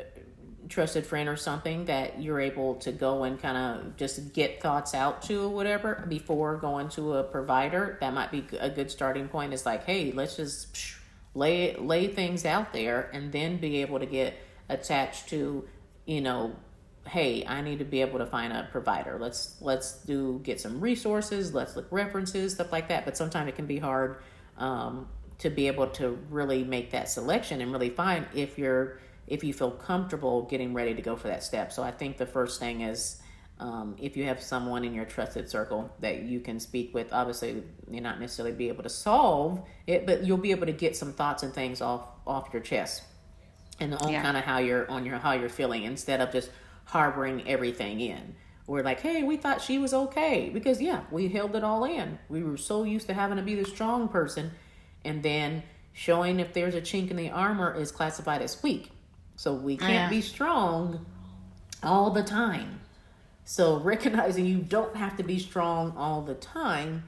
trusted 0.69 1.05
friend 1.05 1.29
or 1.29 1.35
something 1.35 1.87
that 1.87 2.23
you're 2.23 2.39
able 2.39 2.77
to 2.77 2.93
go 2.93 3.25
and 3.25 3.43
kind 3.43 3.57
of 3.57 3.97
just 3.97 4.33
get 4.33 4.63
thoughts 4.63 4.95
out 4.95 5.23
to 5.23 5.43
or 5.43 5.49
whatever 5.49 6.07
before 6.09 6.59
going 6.59 6.89
to 6.91 7.15
a 7.15 7.25
provider, 7.25 7.99
that 8.01 8.15
might 8.15 8.31
be 8.31 8.45
a 8.61 8.71
good 8.71 8.89
starting 8.89 9.27
point. 9.27 9.53
It's 9.53 9.67
like, 9.67 9.85
hey, 9.85 10.13
let's 10.13 10.37
just 10.37 10.95
lay 11.35 11.75
lay 11.75 12.07
things 12.07 12.45
out 12.45 12.73
there 12.73 13.11
and 13.13 13.33
then 13.33 13.57
be 13.57 13.83
able 13.83 13.99
to 13.99 14.07
get 14.07 14.35
attached 14.69 15.29
to, 15.31 15.67
you 16.05 16.21
know, 16.21 16.55
hey, 17.07 17.45
I 17.47 17.61
need 17.61 17.79
to 17.79 17.85
be 17.85 18.01
able 18.01 18.19
to 18.19 18.27
find 18.27 18.53
a 18.53 18.69
provider. 18.71 19.19
Let's 19.21 19.57
let's 19.61 20.05
do 20.05 20.41
get 20.43 20.61
some 20.61 20.81
resources, 20.81 21.55
let's 21.55 21.77
look 21.77 21.87
references, 21.91 22.55
stuff 22.55 22.73
like 22.73 22.89
that. 22.89 23.05
But 23.05 23.17
sometimes 23.17 23.49
it 23.49 23.57
can 23.57 23.67
be 23.67 23.79
hard 23.79 24.19
um, 24.59 25.09
to 25.39 25.51
be 25.51 25.67
able 25.67 25.89
to 25.89 26.19
really 26.31 26.65
make 26.65 26.91
that 26.91 27.09
selection 27.09 27.61
and 27.61 27.73
really 27.73 27.91
find 27.91 28.27
if 28.35 28.59
you're 28.59 29.01
if 29.27 29.43
you 29.43 29.53
feel 29.53 29.73
comfortable 29.73 30.43
getting 30.43 30.73
ready 30.73 30.95
to 30.95 31.03
go 31.03 31.17
for 31.17 31.29
that 31.29 31.43
step. 31.43 31.73
So 31.73 31.83
I 31.83 31.91
think 31.91 32.17
the 32.17 32.27
first 32.27 32.61
thing 32.61 32.83
is 32.83 33.21
um, 33.59 33.97
if 33.99 34.17
you 34.17 34.25
have 34.25 34.43
someone 34.43 34.85
in 34.85 34.95
your 34.95 35.05
trusted 35.05 35.49
circle 35.49 35.91
that 36.01 36.23
you 36.23 36.41
can 36.41 36.61
speak 36.61 36.95
with, 36.95 37.13
obviously 37.13 37.63
you're 37.91 38.03
not 38.03 38.21
necessarily 38.21 38.55
be 38.55 38.69
able 38.69 38.83
to 38.83 38.89
solve 38.89 39.63
it, 39.87 40.07
but 40.07 40.25
you'll 40.25 40.37
be 40.37 40.51
able 40.51 40.67
to 40.67 40.73
get 40.73 40.97
some 40.97 41.13
thoughts 41.13 41.43
and 41.43 41.53
things 41.53 41.81
off 41.81 42.07
off 42.27 42.49
your 42.53 42.63
chest 42.63 43.03
and 43.81 43.95
on 43.95 44.13
yeah. 44.13 44.23
kind 44.23 44.37
of 44.37 44.45
how 44.45 44.59
you're 44.59 44.91
on 44.91 45.05
your 45.05 45.19
how 45.19 45.33
you're 45.33 45.49
feeling 45.49 45.85
instead 45.85 46.21
of 46.21 46.33
just 46.33 46.51
harboring 46.87 47.47
everything 47.47 48.01
in. 48.01 48.35
We're 48.67 48.83
like, 48.83 49.01
hey, 49.01 49.23
we 49.23 49.37
thought 49.37 49.63
she 49.63 49.79
was 49.79 49.95
okay 49.95 50.51
because 50.53 50.81
yeah, 50.81 51.03
we 51.11 51.29
held 51.29 51.55
it 51.55 51.63
all 51.63 51.85
in. 51.85 52.19
We 52.29 52.43
were 52.43 52.57
so 52.57 52.83
used 52.83 53.07
to 53.07 53.15
having 53.15 53.37
to 53.37 53.43
be 53.43 53.55
the 53.55 53.65
strong 53.65 54.09
person 54.09 54.51
and 55.05 55.23
then 55.23 55.63
showing 55.93 56.41
if 56.41 56.53
there's 56.53 56.75
a 56.75 56.81
chink 56.81 57.11
in 57.11 57.17
the 57.17 57.31
armor 57.31 57.75
is 57.75 57.93
classified 57.93 58.43
as 58.43 58.61
weak. 58.63 58.91
So 59.37 59.55
we 59.55 59.77
can't 59.77 59.93
yeah. 59.93 60.09
be 60.11 60.21
strong 60.21 61.07
all 61.83 62.11
the 62.11 62.23
time. 62.23 62.81
So 63.45 63.79
recognizing 63.85 64.47
you 64.47 64.59
don't 64.59 64.97
have 64.97 65.17
to 65.19 65.23
be 65.23 65.39
strong 65.39 65.95
all 65.97 66.23
the 66.23 66.35
time, 66.35 67.05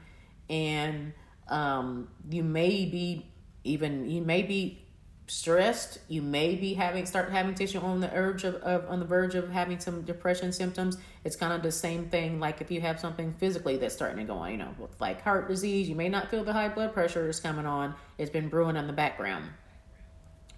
and 0.49 1.13
um, 1.49 2.07
you 2.29 2.43
may 2.43 2.85
be 2.85 3.25
even 3.63 4.09
you 4.09 4.21
may 4.21 4.43
be 4.43 4.85
stressed. 5.29 5.99
You 6.07 6.21
may 6.21 6.55
be 6.55 6.73
having 6.73 7.05
start 7.05 7.29
having 7.29 7.53
tissue 7.53 7.79
on 7.79 7.99
the 7.99 8.11
urge 8.13 8.43
of, 8.43 8.55
of 8.55 8.89
on 8.89 8.99
the 8.99 9.05
verge 9.05 9.35
of 9.35 9.49
having 9.51 9.79
some 9.79 10.01
depression 10.01 10.51
symptoms. 10.51 10.97
It's 11.23 11.35
kind 11.35 11.53
of 11.53 11.61
the 11.61 11.71
same 11.71 12.09
thing 12.09 12.39
like 12.39 12.61
if 12.61 12.71
you 12.71 12.81
have 12.81 12.99
something 12.99 13.33
physically 13.37 13.77
that's 13.77 13.93
starting 13.93 14.17
to 14.17 14.23
go 14.23 14.39
on 14.39 14.51
you 14.51 14.57
know 14.57 14.73
with 14.79 14.99
like 14.99 15.21
heart 15.21 15.47
disease 15.47 15.87
you 15.87 15.95
may 15.95 16.09
not 16.09 16.31
feel 16.31 16.43
the 16.43 16.53
high 16.53 16.69
blood 16.69 16.93
pressure 16.93 17.29
is 17.29 17.39
coming 17.39 17.65
on. 17.65 17.93
It's 18.17 18.31
been 18.31 18.49
brewing 18.49 18.75
in 18.75 18.87
the 18.87 18.93
background. 18.93 19.45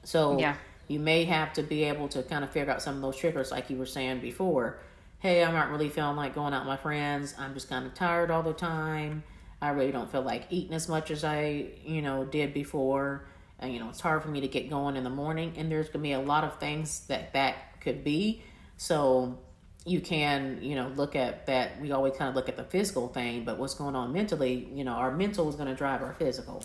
So 0.04 0.40
yeah. 0.40 0.56
you 0.88 1.00
may 1.00 1.26
have 1.26 1.54
to 1.54 1.64
be 1.64 1.84
able 1.84 2.08
to 2.10 2.24
kind 2.24 2.44
of 2.44 2.50
figure 2.50 2.72
out 2.72 2.82
some 2.82 2.96
of 2.96 3.02
those 3.02 3.18
triggers 3.18 3.52
like 3.52 3.70
you 3.70 3.78
were 3.78 3.86
saying 3.86 4.22
before. 4.22 4.80
Hey 5.20 5.44
i'm 5.44 5.54
not 5.54 5.70
really 5.70 5.90
feeling 5.90 6.16
like 6.16 6.34
going 6.34 6.54
out 6.54 6.62
with 6.62 6.68
my 6.68 6.78
friends. 6.78 7.36
I'm 7.38 7.54
just 7.54 7.70
kind 7.70 7.86
of 7.86 7.94
tired 7.94 8.32
all 8.32 8.42
the 8.42 8.54
time. 8.54 9.24
I 9.62 9.70
really 9.70 9.92
don't 9.92 10.12
feel 10.12 10.24
like 10.24 10.48
eating 10.50 10.74
as 10.74 10.90
much 10.90 11.12
as 11.12 11.24
I, 11.24 11.68
you 11.86 12.02
know, 12.02 12.26
did 12.26 12.54
before. 12.54 13.26
You 13.64 13.80
know, 13.80 13.90
it's 13.90 14.02
hard 14.02 14.24
for 14.24 14.30
me 14.30 14.42
to 14.42 14.48
get 14.48 14.70
going 14.70 14.96
in 14.96 15.04
the 15.04 15.10
morning, 15.10 15.54
and 15.58 15.72
there's 15.72 15.90
to 15.90 15.98
be 15.98 16.14
a 16.14 16.20
lot 16.20 16.44
of 16.44 16.60
things 16.60 17.02
that 17.08 17.34
that 17.34 17.80
could 17.82 18.04
be. 18.04 18.44
So 18.78 19.40
you 19.86 20.00
can, 20.02 20.60
you 20.62 20.76
know, 20.76 20.88
look 20.96 21.16
at 21.16 21.46
that. 21.48 21.80
We 21.82 21.92
always 21.92 22.16
kind 22.16 22.30
of 22.30 22.36
look 22.36 22.50
at 22.50 22.58
the 22.58 22.64
physical 22.64 23.08
thing, 23.08 23.46
but 23.46 23.58
what's 23.58 23.74
going 23.74 23.96
on 23.96 24.14
mentally, 24.14 24.68
you 24.74 24.84
know, 24.84 24.94
our 24.94 25.12
mental 25.12 25.50
is 25.50 25.56
to 25.56 25.76
drive 25.76 26.02
our 26.02 26.14
physical. 26.14 26.64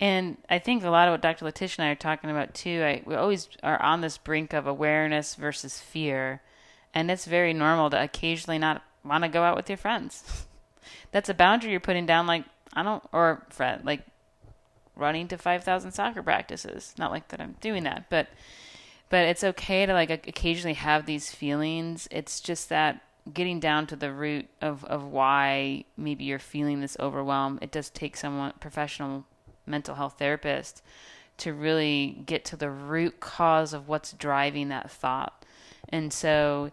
And 0.00 0.38
I 0.50 0.58
think 0.58 0.82
a 0.82 0.90
lot 0.90 1.08
of 1.08 1.12
what 1.12 1.22
Dr. 1.22 1.44
Latisha 1.44 1.78
and 1.78 1.88
I 1.88 1.90
are 1.92 1.96
talking 1.96 2.30
about 2.30 2.54
too, 2.54 2.82
I, 2.82 3.02
we 3.06 3.14
always 3.14 3.48
are 3.62 3.80
on 3.80 4.00
this 4.00 4.18
brink 4.18 4.52
of 4.52 4.66
awareness 4.66 5.34
versus 5.34 5.80
fear. 5.80 6.42
And 6.92 7.10
it's 7.10 7.26
very 7.26 7.52
normal 7.52 7.90
to 7.90 8.02
occasionally 8.02 8.58
not 8.58 8.82
want 9.04 9.24
to 9.24 9.28
go 9.28 9.42
out 9.42 9.56
with 9.56 9.68
your 9.68 9.78
friends. 9.78 10.46
That's 11.12 11.28
a 11.28 11.34
boundary 11.34 11.70
you're 11.70 11.80
putting 11.80 12.06
down, 12.06 12.26
like, 12.26 12.44
I 12.72 12.82
don't, 12.82 13.02
or 13.12 13.46
friend, 13.50 13.84
like 13.84 14.02
running 14.96 15.28
to 15.28 15.38
5,000 15.38 15.92
soccer 15.92 16.22
practices. 16.22 16.94
Not 16.98 17.10
like 17.10 17.28
that 17.28 17.40
I'm 17.40 17.56
doing 17.60 17.84
that, 17.84 18.06
but, 18.08 18.28
but 19.10 19.24
it's 19.24 19.44
okay 19.44 19.86
to 19.86 19.92
like 19.92 20.10
occasionally 20.10 20.74
have 20.74 21.06
these 21.06 21.30
feelings. 21.30 22.08
It's 22.10 22.40
just 22.40 22.68
that 22.68 23.02
getting 23.32 23.60
down 23.60 23.86
to 23.86 23.96
the 23.96 24.12
root 24.12 24.46
of, 24.60 24.84
of 24.84 25.04
why 25.04 25.84
maybe 25.96 26.24
you're 26.24 26.38
feeling 26.38 26.80
this 26.80 26.96
overwhelm, 27.00 27.58
it 27.62 27.72
does 27.72 27.90
take 27.90 28.16
someone 28.16 28.52
professional 28.60 29.24
mental 29.66 29.94
health 29.94 30.16
therapist 30.18 30.82
to 31.38 31.52
really 31.52 32.22
get 32.26 32.44
to 32.44 32.56
the 32.56 32.70
root 32.70 33.20
cause 33.20 33.72
of 33.72 33.88
what's 33.88 34.12
driving 34.12 34.68
that 34.68 34.90
thought. 34.90 35.44
And 35.88 36.12
so 36.12 36.70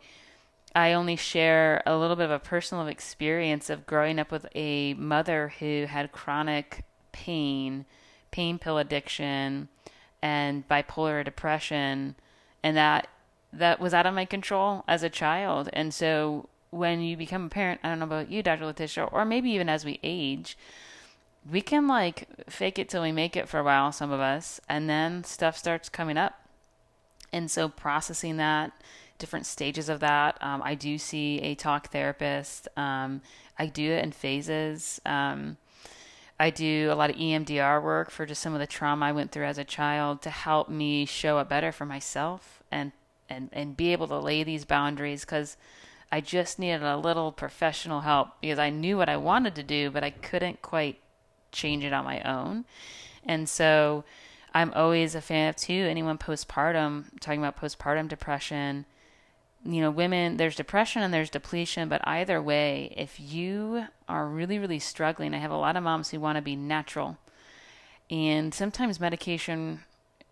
I 0.75 0.93
only 0.93 1.15
share 1.15 1.81
a 1.85 1.97
little 1.97 2.15
bit 2.15 2.25
of 2.25 2.31
a 2.31 2.39
personal 2.39 2.87
experience 2.87 3.69
of 3.69 3.85
growing 3.85 4.19
up 4.19 4.31
with 4.31 4.45
a 4.55 4.93
mother 4.93 5.53
who 5.59 5.85
had 5.85 6.11
chronic 6.11 6.83
pain, 7.11 7.85
pain 8.31 8.57
pill 8.57 8.77
addiction, 8.77 9.67
and 10.21 10.67
bipolar 10.67 11.23
depression, 11.23 12.15
and 12.63 12.77
that 12.77 13.07
that 13.53 13.79
was 13.79 13.93
out 13.93 14.05
of 14.05 14.13
my 14.13 14.25
control 14.25 14.83
as 14.87 15.03
a 15.03 15.09
child. 15.09 15.69
And 15.73 15.93
so 15.93 16.47
when 16.69 17.01
you 17.01 17.17
become 17.17 17.45
a 17.45 17.49
parent, 17.49 17.81
I 17.83 17.89
don't 17.89 17.99
know 17.99 18.05
about 18.05 18.31
you, 18.31 18.41
Dr. 18.41 18.63
Latisha, 18.63 19.11
or 19.11 19.25
maybe 19.25 19.51
even 19.51 19.67
as 19.67 19.83
we 19.83 19.99
age, 20.03 20.57
we 21.49 21.61
can 21.61 21.87
like 21.87 22.27
fake 22.49 22.79
it 22.79 22.87
till 22.87 23.01
we 23.01 23.11
make 23.11 23.35
it 23.35 23.49
for 23.49 23.59
a 23.59 23.63
while, 23.63 23.91
some 23.91 24.11
of 24.11 24.19
us, 24.19 24.61
and 24.69 24.89
then 24.89 25.23
stuff 25.23 25.57
starts 25.57 25.89
coming 25.89 26.17
up. 26.17 26.47
And 27.33 27.49
so 27.49 27.67
processing 27.67 28.37
that, 28.37 28.71
different 29.17 29.45
stages 29.45 29.89
of 29.89 29.99
that. 29.99 30.37
Um, 30.41 30.61
I 30.63 30.75
do 30.75 30.97
see 30.97 31.39
a 31.39 31.55
talk 31.55 31.91
therapist. 31.91 32.67
Um, 32.77 33.21
I 33.57 33.67
do 33.67 33.91
it 33.91 34.03
in 34.03 34.11
phases. 34.11 35.01
Um, 35.05 35.57
I 36.41 36.49
do 36.49 36.89
a 36.91 36.95
lot 36.95 37.11
of 37.11 37.17
EMDR 37.17 37.83
work 37.83 38.09
for 38.09 38.25
just 38.25 38.41
some 38.41 38.55
of 38.55 38.59
the 38.59 38.65
trauma 38.65 39.05
I 39.05 39.11
went 39.11 39.31
through 39.31 39.45
as 39.45 39.59
a 39.59 39.63
child 39.63 40.23
to 40.23 40.31
help 40.31 40.69
me 40.69 41.05
show 41.05 41.37
up 41.37 41.49
better 41.49 41.71
for 41.71 41.85
myself 41.85 42.63
and 42.71 42.93
and 43.29 43.49
and 43.53 43.77
be 43.77 43.91
able 43.91 44.07
to 44.07 44.17
lay 44.17 44.43
these 44.43 44.65
boundaries 44.65 45.21
because 45.21 45.55
I 46.11 46.19
just 46.19 46.57
needed 46.57 46.81
a 46.81 46.97
little 46.97 47.31
professional 47.31 48.01
help 48.01 48.29
because 48.41 48.57
I 48.57 48.71
knew 48.71 48.97
what 48.97 49.07
I 49.07 49.17
wanted 49.17 49.53
to 49.53 49.61
do, 49.61 49.91
but 49.91 50.03
I 50.03 50.09
couldn't 50.09 50.63
quite 50.63 50.99
change 51.51 51.83
it 51.83 51.93
on 51.93 52.05
my 52.05 52.21
own. 52.21 52.65
And 53.23 53.47
so 53.47 54.03
I'm 54.51 54.73
always 54.73 55.13
a 55.13 55.21
fan 55.21 55.47
of 55.47 55.57
too 55.57 55.85
anyone 55.87 56.17
postpartum 56.17 57.19
talking 57.19 57.45
about 57.45 57.61
postpartum 57.61 58.07
depression. 58.07 58.87
You 59.63 59.81
know, 59.81 59.91
women 59.91 60.37
there's 60.37 60.55
depression 60.55 61.03
and 61.03 61.13
there's 61.13 61.29
depletion, 61.29 61.87
but 61.87 62.01
either 62.07 62.41
way, 62.41 62.93
if 62.97 63.19
you 63.19 63.85
are 64.07 64.27
really 64.27 64.57
really 64.57 64.79
struggling, 64.79 65.33
I 65.33 65.39
have 65.39 65.51
a 65.51 65.57
lot 65.57 65.75
of 65.75 65.83
moms 65.83 66.09
who 66.09 66.19
want 66.19 66.37
to 66.37 66.41
be 66.41 66.55
natural. 66.55 67.17
And 68.09 68.53
sometimes 68.53 68.99
medication 68.99 69.81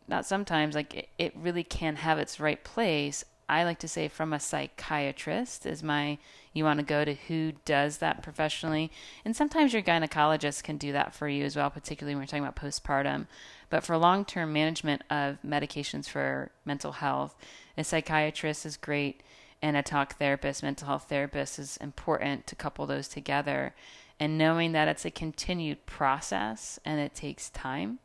not 0.09 0.25
sometimes 0.25 0.75
like 0.75 0.93
it, 0.93 1.09
it 1.17 1.33
really 1.35 1.63
can 1.63 1.97
have 1.97 2.17
its 2.17 2.39
right 2.39 2.63
place. 2.63 3.23
I 3.47 3.63
like 3.63 3.79
to 3.79 3.87
say 3.87 4.07
from 4.07 4.33
a 4.33 4.39
psychiatrist 4.39 5.65
is 5.65 5.81
my 5.81 6.17
you 6.53 6.63
want 6.63 6.79
to 6.79 6.85
go 6.85 7.05
to 7.05 7.13
who 7.13 7.53
does 7.63 7.97
that 7.97 8.23
professionally. 8.23 8.91
And 9.23 9.35
sometimes 9.35 9.71
your 9.71 9.83
gynecologist 9.83 10.63
can 10.63 10.77
do 10.77 10.91
that 10.91 11.13
for 11.13 11.27
you 11.27 11.45
as 11.45 11.55
well, 11.55 11.69
particularly 11.69 12.15
when 12.15 12.23
we're 12.23 12.27
talking 12.27 12.43
about 12.43 12.55
postpartum. 12.55 13.27
But 13.69 13.83
for 13.83 13.97
long 13.97 14.25
term 14.25 14.51
management 14.51 15.03
of 15.09 15.37
medications 15.45 16.09
for 16.09 16.51
mental 16.65 16.93
health, 16.93 17.35
a 17.79 17.83
psychiatrist 17.83 18.65
is 18.65 18.77
great 18.77 19.21
and 19.61 19.75
a 19.75 19.83
talk 19.83 20.17
therapist, 20.17 20.63
mental 20.63 20.87
health 20.87 21.07
therapist 21.09 21.59
is 21.59 21.77
important 21.77 22.47
to 22.47 22.55
couple 22.55 22.85
those 22.85 23.07
together. 23.07 23.73
And 24.19 24.37
knowing 24.37 24.73
that 24.73 24.87
it's 24.87 25.05
a 25.05 25.11
continued 25.11 25.85
process 25.85 26.79
and 26.85 26.99
it 26.99 27.15
takes 27.15 27.49
time. 27.49 27.99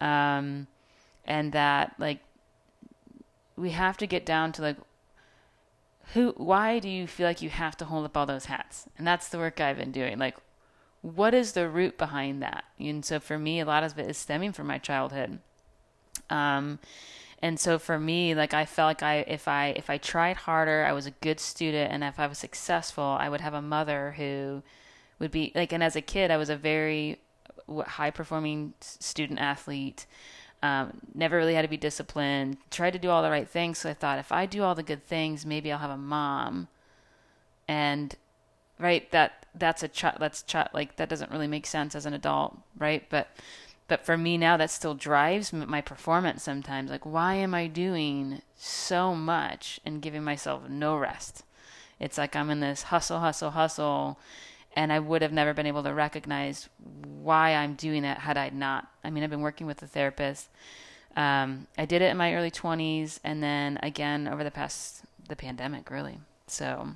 Um, 0.00 0.66
and 1.24 1.52
that, 1.52 1.94
like, 1.98 2.20
we 3.56 3.70
have 3.70 3.96
to 3.98 4.06
get 4.06 4.26
down 4.26 4.52
to 4.52 4.62
like 4.62 4.76
who 6.14 6.34
why 6.36 6.78
do 6.78 6.88
you 6.88 7.06
feel 7.06 7.26
like 7.26 7.42
you 7.42 7.50
have 7.50 7.76
to 7.76 7.84
hold 7.84 8.04
up 8.04 8.16
all 8.16 8.26
those 8.26 8.46
hats 8.46 8.88
and 8.98 9.06
that's 9.06 9.28
the 9.28 9.38
work 9.38 9.60
i've 9.60 9.76
been 9.76 9.92
doing 9.92 10.18
like 10.18 10.36
what 11.00 11.34
is 11.34 11.52
the 11.52 11.68
root 11.68 11.98
behind 11.98 12.42
that 12.42 12.64
and 12.78 13.04
so 13.04 13.20
for 13.20 13.38
me 13.38 13.60
a 13.60 13.64
lot 13.64 13.84
of 13.84 13.98
it 13.98 14.08
is 14.08 14.16
stemming 14.18 14.52
from 14.52 14.66
my 14.66 14.78
childhood 14.78 15.38
um 16.30 16.78
and 17.42 17.58
so 17.58 17.78
for 17.78 17.98
me 17.98 18.34
like 18.34 18.54
i 18.54 18.64
felt 18.64 18.88
like 18.88 19.02
i 19.02 19.16
if 19.28 19.46
i 19.48 19.68
if 19.76 19.90
i 19.90 19.98
tried 19.98 20.36
harder 20.36 20.84
i 20.84 20.92
was 20.92 21.06
a 21.06 21.10
good 21.10 21.40
student 21.40 21.92
and 21.92 22.02
if 22.04 22.18
i 22.18 22.26
was 22.26 22.38
successful 22.38 23.04
i 23.20 23.28
would 23.28 23.40
have 23.40 23.54
a 23.54 23.62
mother 23.62 24.14
who 24.16 24.62
would 25.18 25.30
be 25.30 25.52
like 25.54 25.72
and 25.72 25.82
as 25.82 25.96
a 25.96 26.00
kid 26.00 26.30
i 26.30 26.36
was 26.36 26.48
a 26.48 26.56
very 26.56 27.18
high 27.86 28.10
performing 28.10 28.72
student 28.80 29.38
athlete 29.38 30.06
um, 30.62 31.00
never 31.14 31.36
really 31.36 31.54
had 31.54 31.62
to 31.62 31.68
be 31.68 31.76
disciplined. 31.76 32.56
Tried 32.70 32.92
to 32.92 32.98
do 32.98 33.10
all 33.10 33.22
the 33.22 33.30
right 33.30 33.48
things. 33.48 33.78
So 33.78 33.90
I 33.90 33.94
thought, 33.94 34.20
if 34.20 34.30
I 34.30 34.46
do 34.46 34.62
all 34.62 34.76
the 34.76 34.82
good 34.82 35.04
things, 35.04 35.44
maybe 35.44 35.72
I'll 35.72 35.78
have 35.78 35.90
a 35.90 35.96
mom. 35.96 36.68
And 37.66 38.14
right, 38.78 39.10
that 39.10 39.44
that's 39.54 39.82
a 39.82 39.88
ch- 39.88 40.16
that's 40.18 40.42
ch- 40.44 40.72
like 40.72 40.96
that 40.96 41.08
doesn't 41.08 41.32
really 41.32 41.48
make 41.48 41.66
sense 41.66 41.94
as 41.96 42.06
an 42.06 42.14
adult, 42.14 42.56
right? 42.78 43.04
But 43.10 43.28
but 43.88 44.04
for 44.04 44.16
me 44.16 44.38
now, 44.38 44.56
that 44.56 44.70
still 44.70 44.94
drives 44.94 45.52
my 45.52 45.80
performance 45.80 46.42
sometimes. 46.42 46.90
Like, 46.90 47.04
why 47.04 47.34
am 47.34 47.54
I 47.54 47.66
doing 47.66 48.42
so 48.56 49.14
much 49.14 49.80
and 49.84 50.02
giving 50.02 50.24
myself 50.24 50.68
no 50.68 50.96
rest? 50.96 51.44
It's 52.00 52.18
like 52.18 52.34
I'm 52.34 52.50
in 52.50 52.60
this 52.60 52.84
hustle, 52.84 53.20
hustle, 53.20 53.50
hustle, 53.50 54.18
and 54.74 54.92
I 54.92 54.98
would 54.98 55.22
have 55.22 55.32
never 55.32 55.52
been 55.52 55.66
able 55.66 55.82
to 55.82 55.92
recognize 55.92 56.68
why 57.04 57.54
I'm 57.54 57.74
doing 57.74 58.04
it 58.04 58.18
had 58.18 58.36
I 58.36 58.48
not. 58.50 58.88
I 59.04 59.10
mean, 59.10 59.22
I've 59.22 59.30
been 59.30 59.40
working 59.40 59.66
with 59.66 59.82
a 59.82 59.86
therapist. 59.86 60.48
Um, 61.14 61.66
I 61.76 61.84
did 61.84 62.02
it 62.02 62.10
in 62.10 62.16
my 62.16 62.34
early 62.34 62.50
20s, 62.50 63.20
and 63.22 63.42
then 63.42 63.78
again 63.82 64.26
over 64.26 64.42
the 64.42 64.50
past 64.50 65.02
the 65.28 65.36
pandemic, 65.36 65.90
really. 65.90 66.18
So 66.46 66.88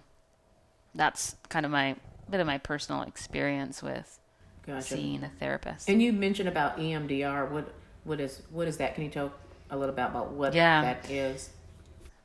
that's 0.95 1.37
kind 1.49 1.67
of 1.67 1.73
my 1.73 1.97
bit 2.29 2.41
of 2.41 2.47
my 2.47 2.59
personal 2.59 3.03
experience 3.03 3.83
with 3.83 4.19
gotcha. 4.67 4.83
seeing 4.83 5.25
a 5.25 5.31
therapist. 5.41 5.89
And 5.89 6.03
you 6.03 6.13
mentioned 6.13 6.49
about 6.49 6.79
EMDR. 6.79 7.51
What 7.51 7.73
what 8.05 8.21
is 8.21 8.43
what 8.51 8.69
is 8.69 8.77
that? 8.79 8.95
Can 8.95 9.05
you 9.05 9.11
tell 9.11 9.33
a 9.71 9.77
little 9.77 9.95
about 9.95 10.11
about 10.11 10.33
what 10.33 10.55
yeah. 10.55 10.83
that 10.83 11.11
is? 11.11 11.51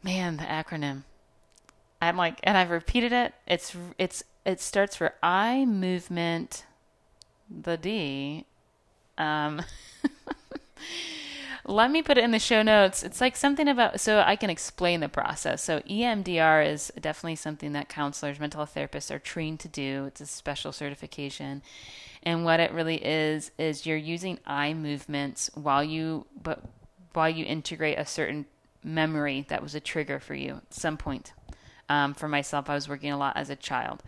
Man, 0.03 0.37
the 0.37 0.43
acronym. 0.43 1.03
I'm 2.01 2.17
like, 2.17 2.39
and 2.43 2.57
I've 2.57 2.71
repeated 2.71 3.11
it. 3.11 3.33
It's 3.47 3.75
it's 3.97 4.23
it 4.45 4.59
starts 4.59 4.95
for 4.95 5.13
eye 5.21 5.65
movement, 5.65 6.65
the 7.49 7.77
D. 7.77 8.45
Um, 9.17 9.61
let 11.71 11.89
me 11.89 12.01
put 12.01 12.17
it 12.17 12.23
in 12.23 12.31
the 12.31 12.39
show 12.39 12.61
notes. 12.61 13.03
It's 13.03 13.21
like 13.21 13.35
something 13.35 13.67
about, 13.67 13.99
so 13.99 14.23
I 14.25 14.35
can 14.35 14.49
explain 14.49 14.99
the 14.99 15.09
process. 15.09 15.63
So, 15.63 15.79
EMDR 15.81 16.67
is 16.67 16.91
definitely 16.99 17.37
something 17.37 17.73
that 17.73 17.89
counselors, 17.89 18.39
mental 18.39 18.59
health 18.59 18.75
therapists 18.75 19.09
are 19.09 19.19
trained 19.19 19.59
to 19.61 19.67
do. 19.67 20.05
It's 20.05 20.21
a 20.21 20.25
special 20.25 20.71
certification. 20.71 21.61
And 22.23 22.45
what 22.45 22.59
it 22.59 22.71
really 22.71 23.03
is, 23.03 23.51
is 23.57 23.85
you're 23.85 23.97
using 23.97 24.39
eye 24.45 24.73
movements 24.73 25.49
while 25.55 25.83
you, 25.83 26.27
but 26.41 26.63
while 27.13 27.29
you 27.29 27.45
integrate 27.45 27.97
a 27.97 28.05
certain 28.05 28.45
memory 28.83 29.45
that 29.49 29.63
was 29.63 29.75
a 29.75 29.79
trigger 29.79 30.19
for 30.19 30.35
you 30.35 30.55
at 30.55 30.73
some 30.73 30.97
point. 30.97 31.33
Um, 31.89 32.13
for 32.13 32.27
myself, 32.27 32.69
I 32.69 32.75
was 32.75 32.87
working 32.87 33.11
a 33.11 33.17
lot 33.17 33.35
as 33.35 33.49
a 33.49 33.55
child. 33.55 34.01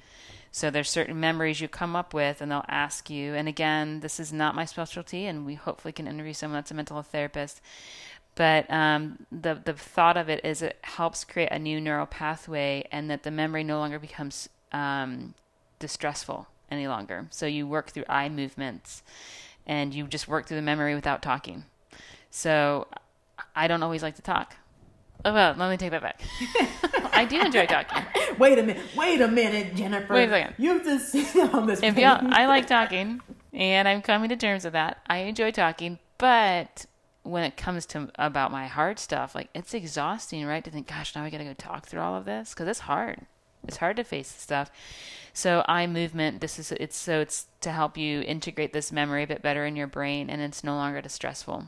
So 0.56 0.70
there's 0.70 0.89
certain 0.92 1.20
memories 1.20 1.60
you 1.60 1.68
come 1.68 1.96
up 1.96 2.13
with, 2.13 2.39
and 2.39 2.52
they'll 2.52 2.63
ask 2.68 3.10
you. 3.10 3.34
And 3.34 3.48
again, 3.48 4.02
this 4.02 4.20
is 4.20 4.32
not 4.32 4.54
my 4.54 4.66
specialty, 4.66 5.26
and 5.26 5.48
we 5.48 5.56
hopefully 5.56 5.92
can 5.92 6.08
interview 6.08 6.34
someone 6.34 6.60
that's 6.60 6.70
a 6.70 6.76
mental 6.76 6.96
health 6.96 7.10
therapist. 7.12 7.60
But 8.36 8.70
um, 8.72 9.26
the 9.32 9.56
the 9.56 9.74
thought 9.74 10.16
of 10.16 10.30
it 10.30 10.46
is 10.46 10.62
it 10.62 10.78
helps 10.84 11.24
create 11.24 11.50
a 11.52 11.58
new 11.58 11.82
neural 11.82 12.06
pathway, 12.06 12.88
and 12.92 13.10
that 13.10 13.24
the 13.24 13.32
memory 13.32 13.63
no 13.63 13.80
longer 13.80 13.98
becomes 13.98 14.48
um, 14.72 15.34
distressful 15.80 16.48
any 16.70 16.88
longer. 16.88 17.26
So 17.32 17.48
you 17.48 17.66
work 17.66 17.89
through 17.89 18.06
eye 18.08 18.30
movements, 18.30 19.02
and 19.66 19.92
you 19.92 20.06
just 20.06 20.28
work 20.28 20.46
through 20.46 20.58
the 20.58 20.62
memory 20.62 20.94
without 20.94 21.24
talking. 21.24 21.66
So 22.30 22.88
I 23.56 23.68
don't 23.68 23.82
always 23.82 24.04
like 24.04 24.18
to 24.18 24.22
talk 24.22 24.58
Oh, 25.25 25.33
well, 25.33 25.55
let 25.57 25.69
me 25.69 25.77
take 25.77 25.91
that 25.91 26.01
back. 26.01 26.21
I 27.13 27.25
do 27.25 27.39
enjoy 27.39 27.65
talking. 27.65 28.03
Wait 28.38 28.59
a 28.59 28.63
minute. 28.63 28.83
Wait 28.95 29.21
a 29.21 29.27
minute, 29.27 29.75
Jennifer. 29.75 30.13
Wait 30.13 30.25
a 30.25 30.29
second. 30.29 30.55
You 30.57 30.83
just 30.83 31.12
sit 31.12 31.38
on 31.53 31.65
this. 31.65 31.81
If 31.81 31.97
y'all, 31.97 32.19
I 32.31 32.45
like 32.45 32.67
talking, 32.67 33.21
and 33.53 33.88
I'm 33.88 34.01
coming 34.01 34.29
to 34.29 34.36
terms 34.36 34.65
with 34.65 34.73
that. 34.73 35.01
I 35.07 35.19
enjoy 35.19 35.51
talking, 35.51 35.99
but 36.17 36.86
when 37.23 37.43
it 37.43 37.55
comes 37.55 37.86
to 37.88 38.12
about 38.15 38.51
my 38.51 38.67
hard 38.67 38.99
stuff, 38.99 39.33
like 39.33 39.49
it's 39.55 39.73
exhausting, 39.73 40.45
right? 40.45 40.63
To 40.63 40.71
think, 40.71 40.88
gosh, 40.88 41.15
now 41.15 41.23
I 41.23 41.29
got 41.29 41.38
to 41.38 41.45
go 41.45 41.53
talk 41.53 41.88
through 41.88 42.01
all 42.01 42.15
of 42.15 42.25
this 42.25 42.49
because 42.53 42.67
it's 42.67 42.79
hard. 42.79 43.25
It's 43.65 43.77
hard 43.77 43.95
to 43.95 44.03
face 44.03 44.29
this 44.31 44.41
stuff. 44.41 44.69
So 45.31 45.63
eye 45.67 45.88
movement, 45.88 46.41
this 46.41 46.59
is 46.59 46.73
it's 46.73 46.97
so 46.97 47.21
it's 47.21 47.47
to 47.62 47.71
help 47.71 47.97
you 47.97 48.21
integrate 48.21 48.73
this 48.73 48.91
memory 48.91 49.23
a 49.23 49.27
bit 49.27 49.41
better 49.41 49.65
in 49.65 49.77
your 49.77 49.88
brain, 49.88 50.29
and 50.29 50.41
it's 50.41 50.65
no 50.65 50.75
longer 50.75 51.01
distressful. 51.01 51.67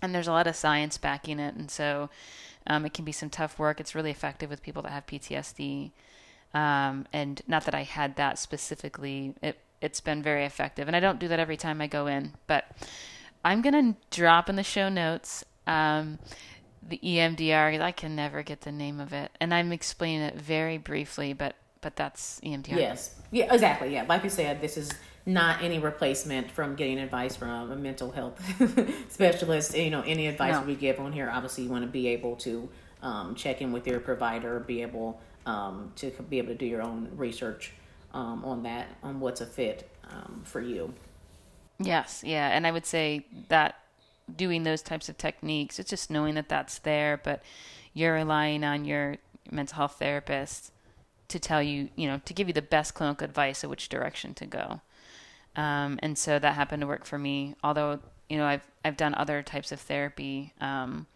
And 0.00 0.12
there's 0.12 0.26
a 0.26 0.32
lot 0.32 0.48
of 0.48 0.56
science 0.56 0.98
backing 0.98 1.38
it, 1.38 1.54
and 1.54 1.70
so 1.70 2.10
um, 2.66 2.86
it 2.86 2.94
can 2.94 3.04
be 3.04 3.12
some 3.12 3.30
tough 3.30 3.58
work. 3.58 3.80
It's 3.80 3.94
really 3.94 4.10
effective 4.10 4.50
with 4.50 4.62
people 4.62 4.82
that 4.82 4.92
have 4.92 5.06
PTSD. 5.06 5.92
Um, 6.54 7.06
and 7.12 7.40
not 7.46 7.64
that 7.64 7.74
I 7.74 7.82
had 7.82 8.16
that 8.16 8.38
specifically. 8.38 9.34
It 9.42 9.58
it's 9.80 10.00
been 10.00 10.22
very 10.22 10.44
effective, 10.44 10.86
and 10.86 10.94
I 10.94 11.00
don't 11.00 11.18
do 11.18 11.28
that 11.28 11.40
every 11.40 11.56
time 11.56 11.80
I 11.80 11.86
go 11.88 12.06
in. 12.06 12.34
But 12.46 12.66
I'm 13.44 13.62
gonna 13.62 13.96
drop 14.10 14.48
in 14.48 14.56
the 14.56 14.62
show 14.62 14.88
notes 14.88 15.44
um, 15.66 16.18
the 16.86 17.00
EMDR. 17.02 17.80
I 17.80 17.90
can 17.90 18.14
never 18.14 18.42
get 18.42 18.60
the 18.62 18.72
name 18.72 19.00
of 19.00 19.12
it, 19.12 19.30
and 19.40 19.52
I'm 19.52 19.72
explaining 19.72 20.22
it 20.22 20.36
very 20.36 20.78
briefly. 20.78 21.32
But 21.32 21.56
but 21.80 21.96
that's 21.96 22.40
EMDR. 22.40 22.76
Yes. 22.78 23.14
Yeah. 23.30 23.52
Exactly. 23.52 23.92
Yeah. 23.92 24.04
Like 24.08 24.22
you 24.24 24.30
said, 24.30 24.60
this 24.60 24.76
is 24.76 24.92
not 25.24 25.62
any 25.62 25.78
replacement 25.78 26.50
from 26.50 26.74
getting 26.74 26.98
advice 26.98 27.36
from 27.36 27.70
a 27.70 27.76
mental 27.76 28.10
health 28.10 28.40
specialist. 29.08 29.76
You 29.76 29.90
know, 29.90 30.02
any 30.02 30.26
advice 30.26 30.54
No. 30.54 30.62
we 30.62 30.74
give 30.74 30.98
on 30.98 31.12
here, 31.12 31.30
obviously, 31.32 31.64
you 31.64 31.70
want 31.70 31.84
to 31.84 31.90
be 31.90 32.08
able 32.08 32.36
to 32.36 32.68
um, 33.02 33.34
check 33.34 33.60
in 33.62 33.72
with 33.72 33.86
your 33.86 34.00
provider, 34.00 34.60
be 34.60 34.82
able 34.82 35.20
um, 35.46 35.92
to 35.96 36.10
be 36.28 36.38
able 36.38 36.48
to 36.48 36.54
do 36.54 36.66
your 36.66 36.82
own 36.82 37.10
research 37.16 37.72
um, 38.14 38.44
on 38.44 38.62
that, 38.64 38.88
on 39.02 39.20
what's 39.20 39.40
a 39.40 39.46
fit 39.46 39.88
um, 40.10 40.42
for 40.44 40.60
you. 40.60 40.92
Yes, 41.78 42.22
yeah, 42.24 42.48
and 42.48 42.66
I 42.66 42.70
would 42.70 42.86
say 42.86 43.26
that 43.48 43.76
doing 44.34 44.62
those 44.62 44.82
types 44.82 45.08
of 45.08 45.18
techniques, 45.18 45.78
it's 45.78 45.90
just 45.90 46.10
knowing 46.10 46.34
that 46.34 46.48
that's 46.48 46.78
there, 46.78 47.20
but 47.22 47.42
you're 47.92 48.14
relying 48.14 48.64
on 48.64 48.84
your 48.84 49.16
mental 49.50 49.76
health 49.76 49.96
therapist 49.98 50.72
to 51.28 51.38
tell 51.38 51.62
you, 51.62 51.88
you 51.96 52.06
know, 52.06 52.20
to 52.24 52.34
give 52.34 52.46
you 52.46 52.54
the 52.54 52.62
best 52.62 52.94
clinical 52.94 53.24
advice 53.24 53.64
of 53.64 53.70
which 53.70 53.88
direction 53.88 54.34
to 54.34 54.46
go. 54.46 54.80
Um, 55.56 55.98
and 56.02 56.16
so 56.16 56.38
that 56.38 56.54
happened 56.54 56.80
to 56.80 56.86
work 56.86 57.04
for 57.04 57.18
me. 57.18 57.54
Although, 57.62 58.00
you 58.28 58.38
know, 58.38 58.46
I've 58.46 58.66
I've 58.84 58.96
done 58.96 59.14
other 59.14 59.42
types 59.42 59.72
of 59.72 59.80
therapy, 59.80 60.52
um, 60.60 61.06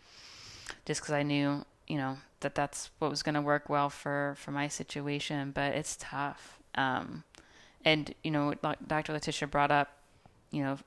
just 0.85 1.01
because 1.01 1.15
I 1.15 1.23
knew, 1.23 1.65
you 1.87 1.97
know, 1.97 2.19
that 2.41 2.55
that's 2.55 2.91
what 2.99 3.11
was 3.11 3.23
going 3.23 3.35
to 3.35 3.41
work 3.41 3.69
well 3.69 3.91
for 3.91 4.35
for 4.39 4.51
my 4.51 4.69
situation. 4.69 5.53
But 5.53 5.75
it's 5.75 5.97
tough. 5.99 6.59
Um, 6.75 7.25
and 7.85 8.15
you 8.23 8.31
know, 8.31 8.55
Dr. 8.87 9.13
Latisha 9.13 9.51
brought 9.51 9.71
up, 9.71 9.89
you 10.51 10.63
know, 10.63 10.79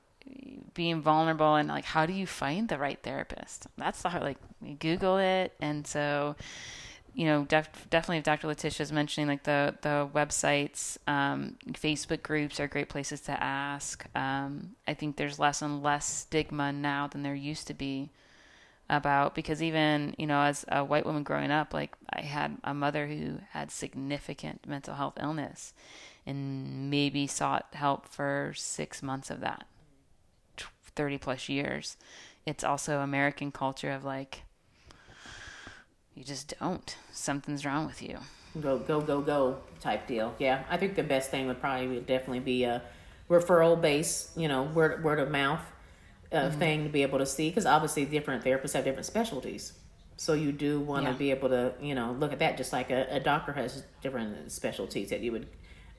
being 0.74 1.02
vulnerable 1.02 1.56
and 1.56 1.68
like, 1.70 1.86
how 1.86 2.06
do 2.06 2.14
you 2.14 2.28
find 2.28 2.70
the 2.70 2.78
right 2.78 3.00
therapist? 3.02 3.68
That's 3.78 4.02
the 4.02 4.10
hard. 4.10 4.24
Like, 4.24 4.38
Google 4.80 5.18
it, 5.18 5.54
and 5.60 5.88
so 5.88 6.36
you 7.14 7.26
know, 7.26 7.46
def- 7.46 7.90
definitely 7.90 8.18
if 8.18 8.24
Dr. 8.24 8.48
Latisha 8.48 8.82
is 8.82 8.92
mentioning 8.92 9.28
like 9.28 9.44
the 9.44 9.76
the 9.82 10.10
websites, 10.14 10.98
um, 11.08 11.56
Facebook 11.72 12.24
groups 12.24 12.60
are 12.60 12.68
great 12.68 12.90
places 12.90 13.22
to 13.22 13.44
ask. 13.44 14.06
Um, 14.16 14.76
I 14.88 14.94
think 14.94 15.16
there's 15.16 15.40
less 15.40 15.62
and 15.62 15.84
less 15.84 16.06
stigma 16.06 16.72
now 16.72 17.08
than 17.08 17.24
there 17.24 17.36
used 17.36 17.68
to 17.68 17.74
be 17.74 18.12
about 18.90 19.36
because 19.36 19.62
even 19.62 20.16
you 20.18 20.26
know 20.26 20.42
as 20.42 20.66
a 20.68 20.84
white 20.84 21.06
woman 21.06 21.24
growing 21.24 21.52
up, 21.52 21.74
like 21.74 21.96
I 22.10 22.22
had 22.22 22.58
a 22.64 22.74
mother 22.74 23.08
who 23.08 23.40
had 23.52 23.72
significant 23.72 24.68
mental 24.68 24.96
health 24.96 25.18
illness, 25.22 25.74
and 26.26 26.90
maybe 26.90 27.28
sought 27.28 27.68
help 27.74 28.08
for 28.08 28.54
six 28.56 29.04
months 29.04 29.30
of 29.30 29.40
that, 29.42 29.66
thirty 30.96 31.18
plus 31.18 31.50
years. 31.50 31.98
It's 32.46 32.64
also 32.64 33.00
American 33.00 33.52
culture 33.52 33.92
of 33.92 34.04
like 34.04 34.44
you 36.20 36.26
just 36.26 36.54
don't. 36.60 36.98
Something's 37.14 37.66
wrong 37.66 37.86
with 37.86 38.02
you. 38.02 38.18
go 38.62 38.78
go 38.78 39.00
go 39.00 39.22
go 39.22 39.58
type 39.80 40.06
deal. 40.06 40.36
Yeah, 40.38 40.64
I 40.70 40.76
think 40.76 40.96
the 40.96 41.04
best 41.04 41.32
thing 41.32 41.48
would 41.48 41.62
probably 41.62 41.88
would 41.88 42.06
definitely 42.06 42.42
be 42.42 42.66
a 42.66 42.82
referral 43.30 43.80
base, 43.80 44.32
you 44.36 44.50
know, 44.50 44.64
word 44.64 45.02
word 45.02 45.20
of 45.20 45.32
mouth 45.32 45.62
uh, 46.34 46.50
thing 46.52 46.84
to 46.84 46.90
be 46.90 47.04
able 47.04 47.20
to 47.20 47.26
see 47.26 47.50
because 47.50 47.66
obviously 47.66 48.04
different 48.04 48.44
therapists 48.44 48.74
have 48.74 48.84
different 48.84 49.06
specialties. 49.06 49.72
So 50.18 50.34
you 50.34 50.52
do 50.52 50.82
want 50.82 51.06
to 51.06 51.12
Yeah. 51.14 51.18
be 51.18 51.32
able 51.32 51.48
to, 51.50 51.72
you 51.82 51.96
know, 51.96 52.12
look 52.20 52.34
at 52.34 52.40
that 52.40 52.58
just 52.58 52.74
like 52.74 52.90
a, 52.92 53.08
a 53.10 53.22
doctor 53.22 53.54
has 53.54 53.84
different 54.02 54.52
specialties 54.52 55.12
that 55.12 55.22
you 55.22 55.32
would 55.32 55.48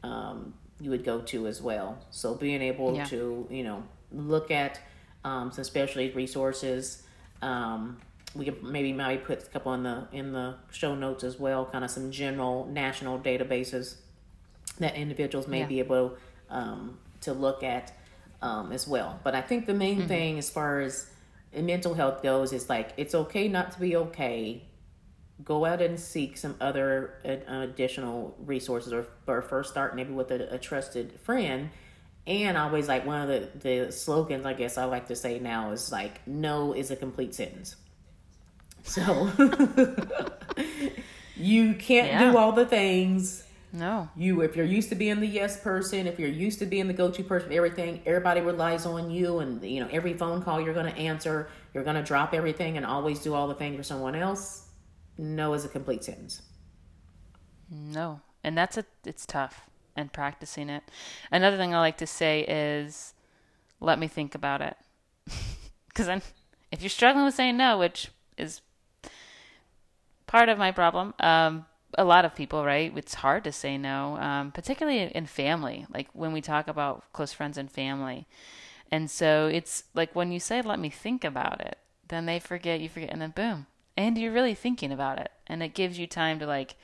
um, 0.03 0.53
you 0.83 0.91
would 0.91 1.05
go 1.05 1.23
to 1.23 1.47
as 1.47 1.63
well. 1.63 1.99
So 2.11 2.35
being 2.35 2.61
able 2.61 2.95
Yeah. 2.95 3.05
to, 3.07 3.47
you 3.51 3.65
know, 3.65 3.83
look 4.13 4.51
at 4.51 4.81
um, 5.25 5.51
some 5.51 5.65
specialty 5.65 6.11
resources. 6.11 7.05
Um, 7.41 7.99
we 8.35 8.45
could 8.45 8.63
maybe 8.63 8.93
maybe 8.93 9.23
put 9.23 9.43
a 9.43 9.47
couple 9.47 9.75
in 9.75 9.83
the 9.83 10.07
in 10.13 10.33
the 10.33 10.55
show 10.71 10.95
notes 10.95 11.25
as 11.25 11.39
well, 11.39 11.67
kind 11.67 11.85
of 11.85 11.91
some 11.91 12.11
general 12.11 12.67
national 12.67 13.19
databases 13.19 13.97
that 14.79 14.95
individuals 14.95 15.47
may 15.49 15.61
Yeah. 15.61 15.67
be 15.67 15.79
able 15.81 16.17
um, 16.49 16.99
to 17.23 17.33
look 17.33 17.63
at 17.63 17.93
um, 18.43 18.73
as 18.73 18.87
well. 18.89 19.19
But 19.25 19.35
I 19.35 19.43
think 19.43 19.67
the 19.67 19.75
main 19.75 19.99
Mm-hmm. 19.99 20.09
thing 20.09 20.39
as 20.39 20.49
far 20.51 20.81
as 20.81 21.11
mental 21.55 21.95
health 21.95 22.23
goes 22.23 22.53
is 22.53 22.69
like 22.69 22.93
it's 22.97 23.15
okay 23.15 23.49
not 23.49 23.73
to 23.73 23.81
be 23.81 23.97
okay. 23.97 24.63
Go 25.45 25.65
out 25.65 25.81
and 25.81 25.99
seek 25.99 26.37
some 26.37 26.55
other 26.61 27.15
uh, 27.25 27.61
additional 27.63 28.37
resources, 28.45 28.93
or, 28.93 29.07
or 29.27 29.41
first 29.43 29.71
start 29.71 29.97
maybe 29.97 30.13
with 30.13 30.31
a, 30.31 30.55
a 30.55 30.59
trusted 30.59 31.19
friend. 31.21 31.71
And 32.27 32.57
always 32.59 32.87
like 32.89 33.07
one 33.07 33.23
of 33.23 33.29
the, 33.29 33.85
the 33.87 33.93
slogans 33.93 34.45
I 34.47 34.53
guess 34.53 34.77
I 34.79 34.85
like 34.85 35.09
to 35.09 35.17
say 35.17 35.39
now 35.41 35.73
is 35.73 35.91
like 35.91 36.27
no 36.27 36.75
is 36.75 36.91
a 36.91 36.97
complete 36.97 37.35
sentence. 37.35 37.75
So 38.85 39.31
you 41.37 41.75
can't 41.75 42.09
Yeah. 42.09 42.31
do 42.33 42.37
all 42.39 42.53
the 42.53 42.67
things 42.67 43.45
No. 43.73 44.09
you 44.17 44.41
if 44.43 44.57
you're 44.57 44.67
used 44.67 44.89
to 44.91 44.95
being 44.95 45.21
the 45.21 45.27
yes 45.27 45.61
person 45.61 46.07
if 46.07 46.19
you're 46.19 46.29
used 46.29 46.59
to 46.59 46.67
being 46.67 46.87
the 46.89 46.93
go-to 46.93 47.23
person 47.23 47.53
everything 47.53 48.03
everybody 48.05 48.41
relies 48.41 48.85
on 48.87 49.11
you 49.11 49.39
and 49.39 49.63
you 49.63 49.81
know 49.81 49.89
every 49.93 50.15
phone 50.15 50.43
call 50.43 50.61
you're 50.61 50.75
going 50.75 50.93
to 50.93 50.99
answer 50.99 51.49
you're 51.73 51.85
going 51.85 51.97
to 51.97 52.03
drop 52.03 52.35
everything 52.35 52.77
and 52.77 52.85
always 52.85 53.21
do 53.21 53.33
all 53.35 53.47
the 53.49 53.55
things 53.55 53.77
for 53.77 53.83
someone 53.83 54.15
else 54.15 54.69
no 55.19 55.55
is 55.55 55.65
a 55.65 55.69
complete 55.69 56.03
sentence 56.05 56.43
No. 57.71 58.21
And 58.43 58.57
that's 58.57 58.79
a 58.79 58.85
it's 59.05 59.27
tough 59.27 59.69
and 59.95 60.11
practicing 60.13 60.71
it. 60.71 60.83
Another 61.31 61.59
thing 61.59 61.75
I 61.75 61.81
like 61.81 61.99
to 61.99 62.07
say 62.07 62.41
is 62.49 63.13
let 63.81 63.99
me 63.99 64.09
think 64.09 64.35
about 64.35 64.63
it. 64.63 64.77
Cuz 65.95 66.09
I'm 66.09 66.23
if 66.73 66.81
you're 66.83 66.89
struggling 66.89 67.27
with 67.27 67.35
saying 67.35 67.57
no, 67.59 67.77
which 67.79 68.09
is 68.39 68.63
part 70.31 70.49
of 70.49 70.59
my 70.59 70.71
problem, 70.71 71.13
um 71.21 71.67
a 71.99 72.05
lot 72.05 72.25
of 72.25 72.35
people, 72.35 72.65
right? 72.65 72.93
It's 72.97 73.15
hard 73.15 73.45
to 73.45 73.53
say 73.53 73.77
no, 73.77 74.17
um, 74.19 74.53
particularly 74.53 75.11
in 75.15 75.27
family, 75.27 75.87
like 75.93 76.09
when 76.13 76.33
we 76.33 76.41
talk 76.41 76.69
about 76.69 77.05
close 77.13 77.33
friends 77.33 77.59
and 77.59 77.71
family. 77.71 78.27
And 78.91 79.11
so 79.11 79.49
it's 79.53 79.85
like 79.95 80.15
when 80.15 80.33
you 80.33 80.41
say, 80.41 80.63
let 80.63 80.79
me 80.79 80.91
think 80.91 81.25
about 81.25 81.61
it, 81.61 81.79
then 82.09 82.27
they 82.27 82.39
forget, 82.39 82.81
you 82.81 82.89
forget, 82.89 83.11
and 83.11 83.21
then 83.21 83.31
boom. 83.31 83.67
And 83.97 84.17
you're 84.17 84.33
really 84.33 84.55
thinking 84.55 84.93
about 84.93 85.19
it. 85.19 85.31
And 85.47 85.63
it 85.63 85.75
gives 85.75 85.99
you 85.99 86.07
time 86.07 86.39
to 86.39 86.47
like, 86.47 86.77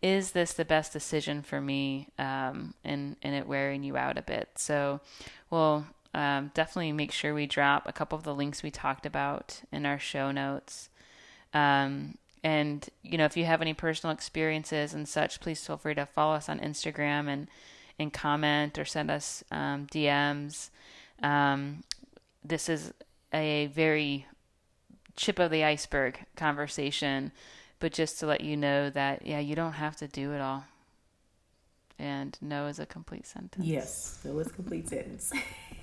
is 0.00 0.32
this 0.32 0.52
the 0.52 0.64
best 0.64 0.92
decision 0.92 1.42
for 1.42 1.60
me? 1.60 2.08
Um, 2.18 2.74
and, 2.84 3.16
and 3.22 3.34
it 3.34 3.46
wearing 3.46 3.82
you 3.82 3.96
out 3.96 4.18
a 4.18 4.22
bit. 4.22 4.48
So 4.56 5.00
we'll 5.50 5.86
um, 6.14 6.52
definitely 6.54 6.92
make 6.92 7.12
sure 7.12 7.34
we 7.34 7.46
drop 7.46 7.86
a 7.86 7.92
couple 7.92 8.16
of 8.16 8.24
the 8.24 8.34
links 8.34 8.62
we 8.62 8.70
talked 8.70 9.06
about 9.06 9.60
in 9.70 9.84
our 9.86 9.98
show 9.98 10.30
notes. 10.30 10.88
Um, 11.52 12.16
and 12.44 12.88
you 13.02 13.18
know, 13.18 13.24
if 13.24 13.36
you 13.36 13.44
have 13.44 13.60
any 13.60 13.74
personal 13.74 14.14
experiences 14.14 14.94
and 14.94 15.08
such, 15.08 15.40
please 15.40 15.64
feel 15.66 15.76
free 15.76 15.94
to 15.94 16.06
follow 16.06 16.34
us 16.34 16.48
on 16.48 16.60
Instagram 16.60 17.28
and 17.28 17.48
and 17.98 18.12
comment 18.12 18.78
or 18.78 18.84
send 18.84 19.10
us 19.10 19.42
um, 19.50 19.86
DMs. 19.86 20.70
Um, 21.22 21.82
this 22.44 22.68
is 22.68 22.92
a 23.34 23.66
very 23.66 24.26
chip 25.16 25.38
of 25.40 25.50
the 25.50 25.64
iceberg 25.64 26.24
conversation, 26.36 27.32
but 27.80 27.92
just 27.92 28.20
to 28.20 28.26
let 28.26 28.40
you 28.40 28.56
know 28.56 28.88
that 28.90 29.26
yeah, 29.26 29.40
you 29.40 29.56
don't 29.56 29.72
have 29.72 29.96
to 29.96 30.06
do 30.08 30.32
it 30.32 30.40
all. 30.40 30.64
And 31.98 32.38
no 32.40 32.66
is 32.68 32.78
a 32.78 32.86
complete 32.86 33.26
sentence. 33.26 33.66
yes 33.66 34.20
no 34.24 34.38
is 34.38 34.46
a 34.46 34.50
complete 34.50 34.88
sentence 34.88 35.32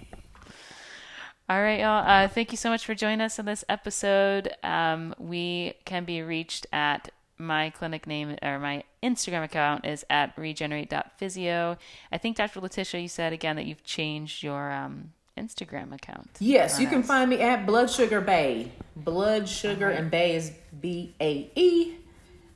All 1.47 1.61
right, 1.61 1.79
y'all. 1.79 2.03
Uh, 2.07 2.27
thank 2.27 2.51
you 2.51 2.57
so 2.57 2.69
much 2.69 2.85
for 2.85 2.95
joining 2.95 3.21
us 3.21 3.37
in 3.37 3.45
this 3.45 3.63
episode. 3.69 4.51
Um, 4.63 5.13
we 5.19 5.75
can 5.85 6.03
be 6.03 6.23
reached 6.23 6.65
at 6.73 7.09
my 7.37 7.69
clinic 7.69 8.07
name 8.07 8.35
or 8.41 8.57
my 8.57 8.83
Instagram 9.03 9.43
account 9.43 9.85
is 9.85 10.03
at 10.09 10.35
regenerate.physio. 10.37 11.77
I 12.11 12.17
think 12.17 12.37
Dr. 12.37 12.61
Latisha, 12.61 12.99
you 12.99 13.07
said 13.07 13.31
again 13.31 13.57
that 13.57 13.67
you've 13.67 13.83
changed 13.83 14.41
your 14.41 14.71
um, 14.71 15.11
Instagram 15.37 15.93
account. 15.93 16.31
Yes, 16.39 16.79
you 16.79 16.87
can 16.87 17.03
find 17.03 17.29
me 17.29 17.39
at 17.41 17.67
Blood 17.67 17.91
Sugar 17.91 18.21
Bae. 18.21 18.71
Blood 18.95 19.47
Sugar 19.47 19.89
and 19.89 20.09
Bae 20.09 20.31
is 20.31 20.51
B 20.81 21.13
A 21.21 21.51
E 21.55 21.95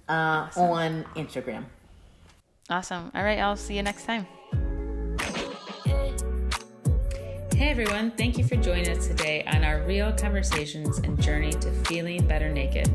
uh, 0.07 0.47
on 0.55 1.05
Instagram. 1.15 1.65
Awesome. 2.71 3.11
All 3.13 3.23
right, 3.23 3.39
I'll 3.39 3.57
see 3.57 3.75
you 3.75 3.83
next 3.83 4.05
time. 4.05 4.25
Hey 7.59 7.71
everyone, 7.71 8.11
thank 8.11 8.37
you 8.37 8.45
for 8.45 8.55
joining 8.55 8.87
us 8.87 9.05
today 9.05 9.43
on 9.43 9.65
our 9.65 9.81
real 9.81 10.13
conversations 10.13 10.99
and 10.99 11.21
journey 11.21 11.51
to 11.51 11.69
feeling 11.83 12.25
better 12.25 12.47
naked. 12.47 12.89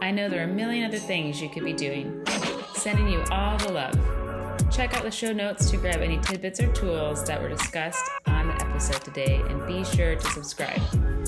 I 0.00 0.10
know 0.10 0.26
there 0.26 0.40
are 0.40 0.50
a 0.50 0.54
million 0.54 0.86
other 0.86 0.98
things 0.98 1.42
you 1.42 1.50
could 1.50 1.64
be 1.64 1.74
doing. 1.74 2.26
Sending 2.72 3.10
you 3.10 3.22
all 3.30 3.58
the 3.58 3.70
love. 3.74 4.70
Check 4.72 4.94
out 4.96 5.02
the 5.02 5.10
show 5.10 5.34
notes 5.34 5.70
to 5.70 5.76
grab 5.76 6.00
any 6.00 6.16
tidbits 6.16 6.60
or 6.60 6.72
tools 6.72 7.24
that 7.24 7.42
were 7.42 7.50
discussed 7.50 8.02
on 8.24 8.46
the 8.46 8.54
episode 8.54 9.02
today 9.02 9.42
and 9.50 9.66
be 9.66 9.84
sure 9.84 10.16
to 10.16 10.26
subscribe. 10.30 10.80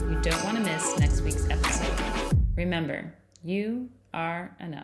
You 0.08 0.18
don't 0.22 0.42
want 0.42 0.56
to 0.56 0.62
miss 0.62 0.98
next 0.98 1.20
week's 1.20 1.50
episode. 1.50 1.92
Remember, 2.56 3.12
you 3.44 3.90
are 4.14 4.56
enough. 4.60 4.80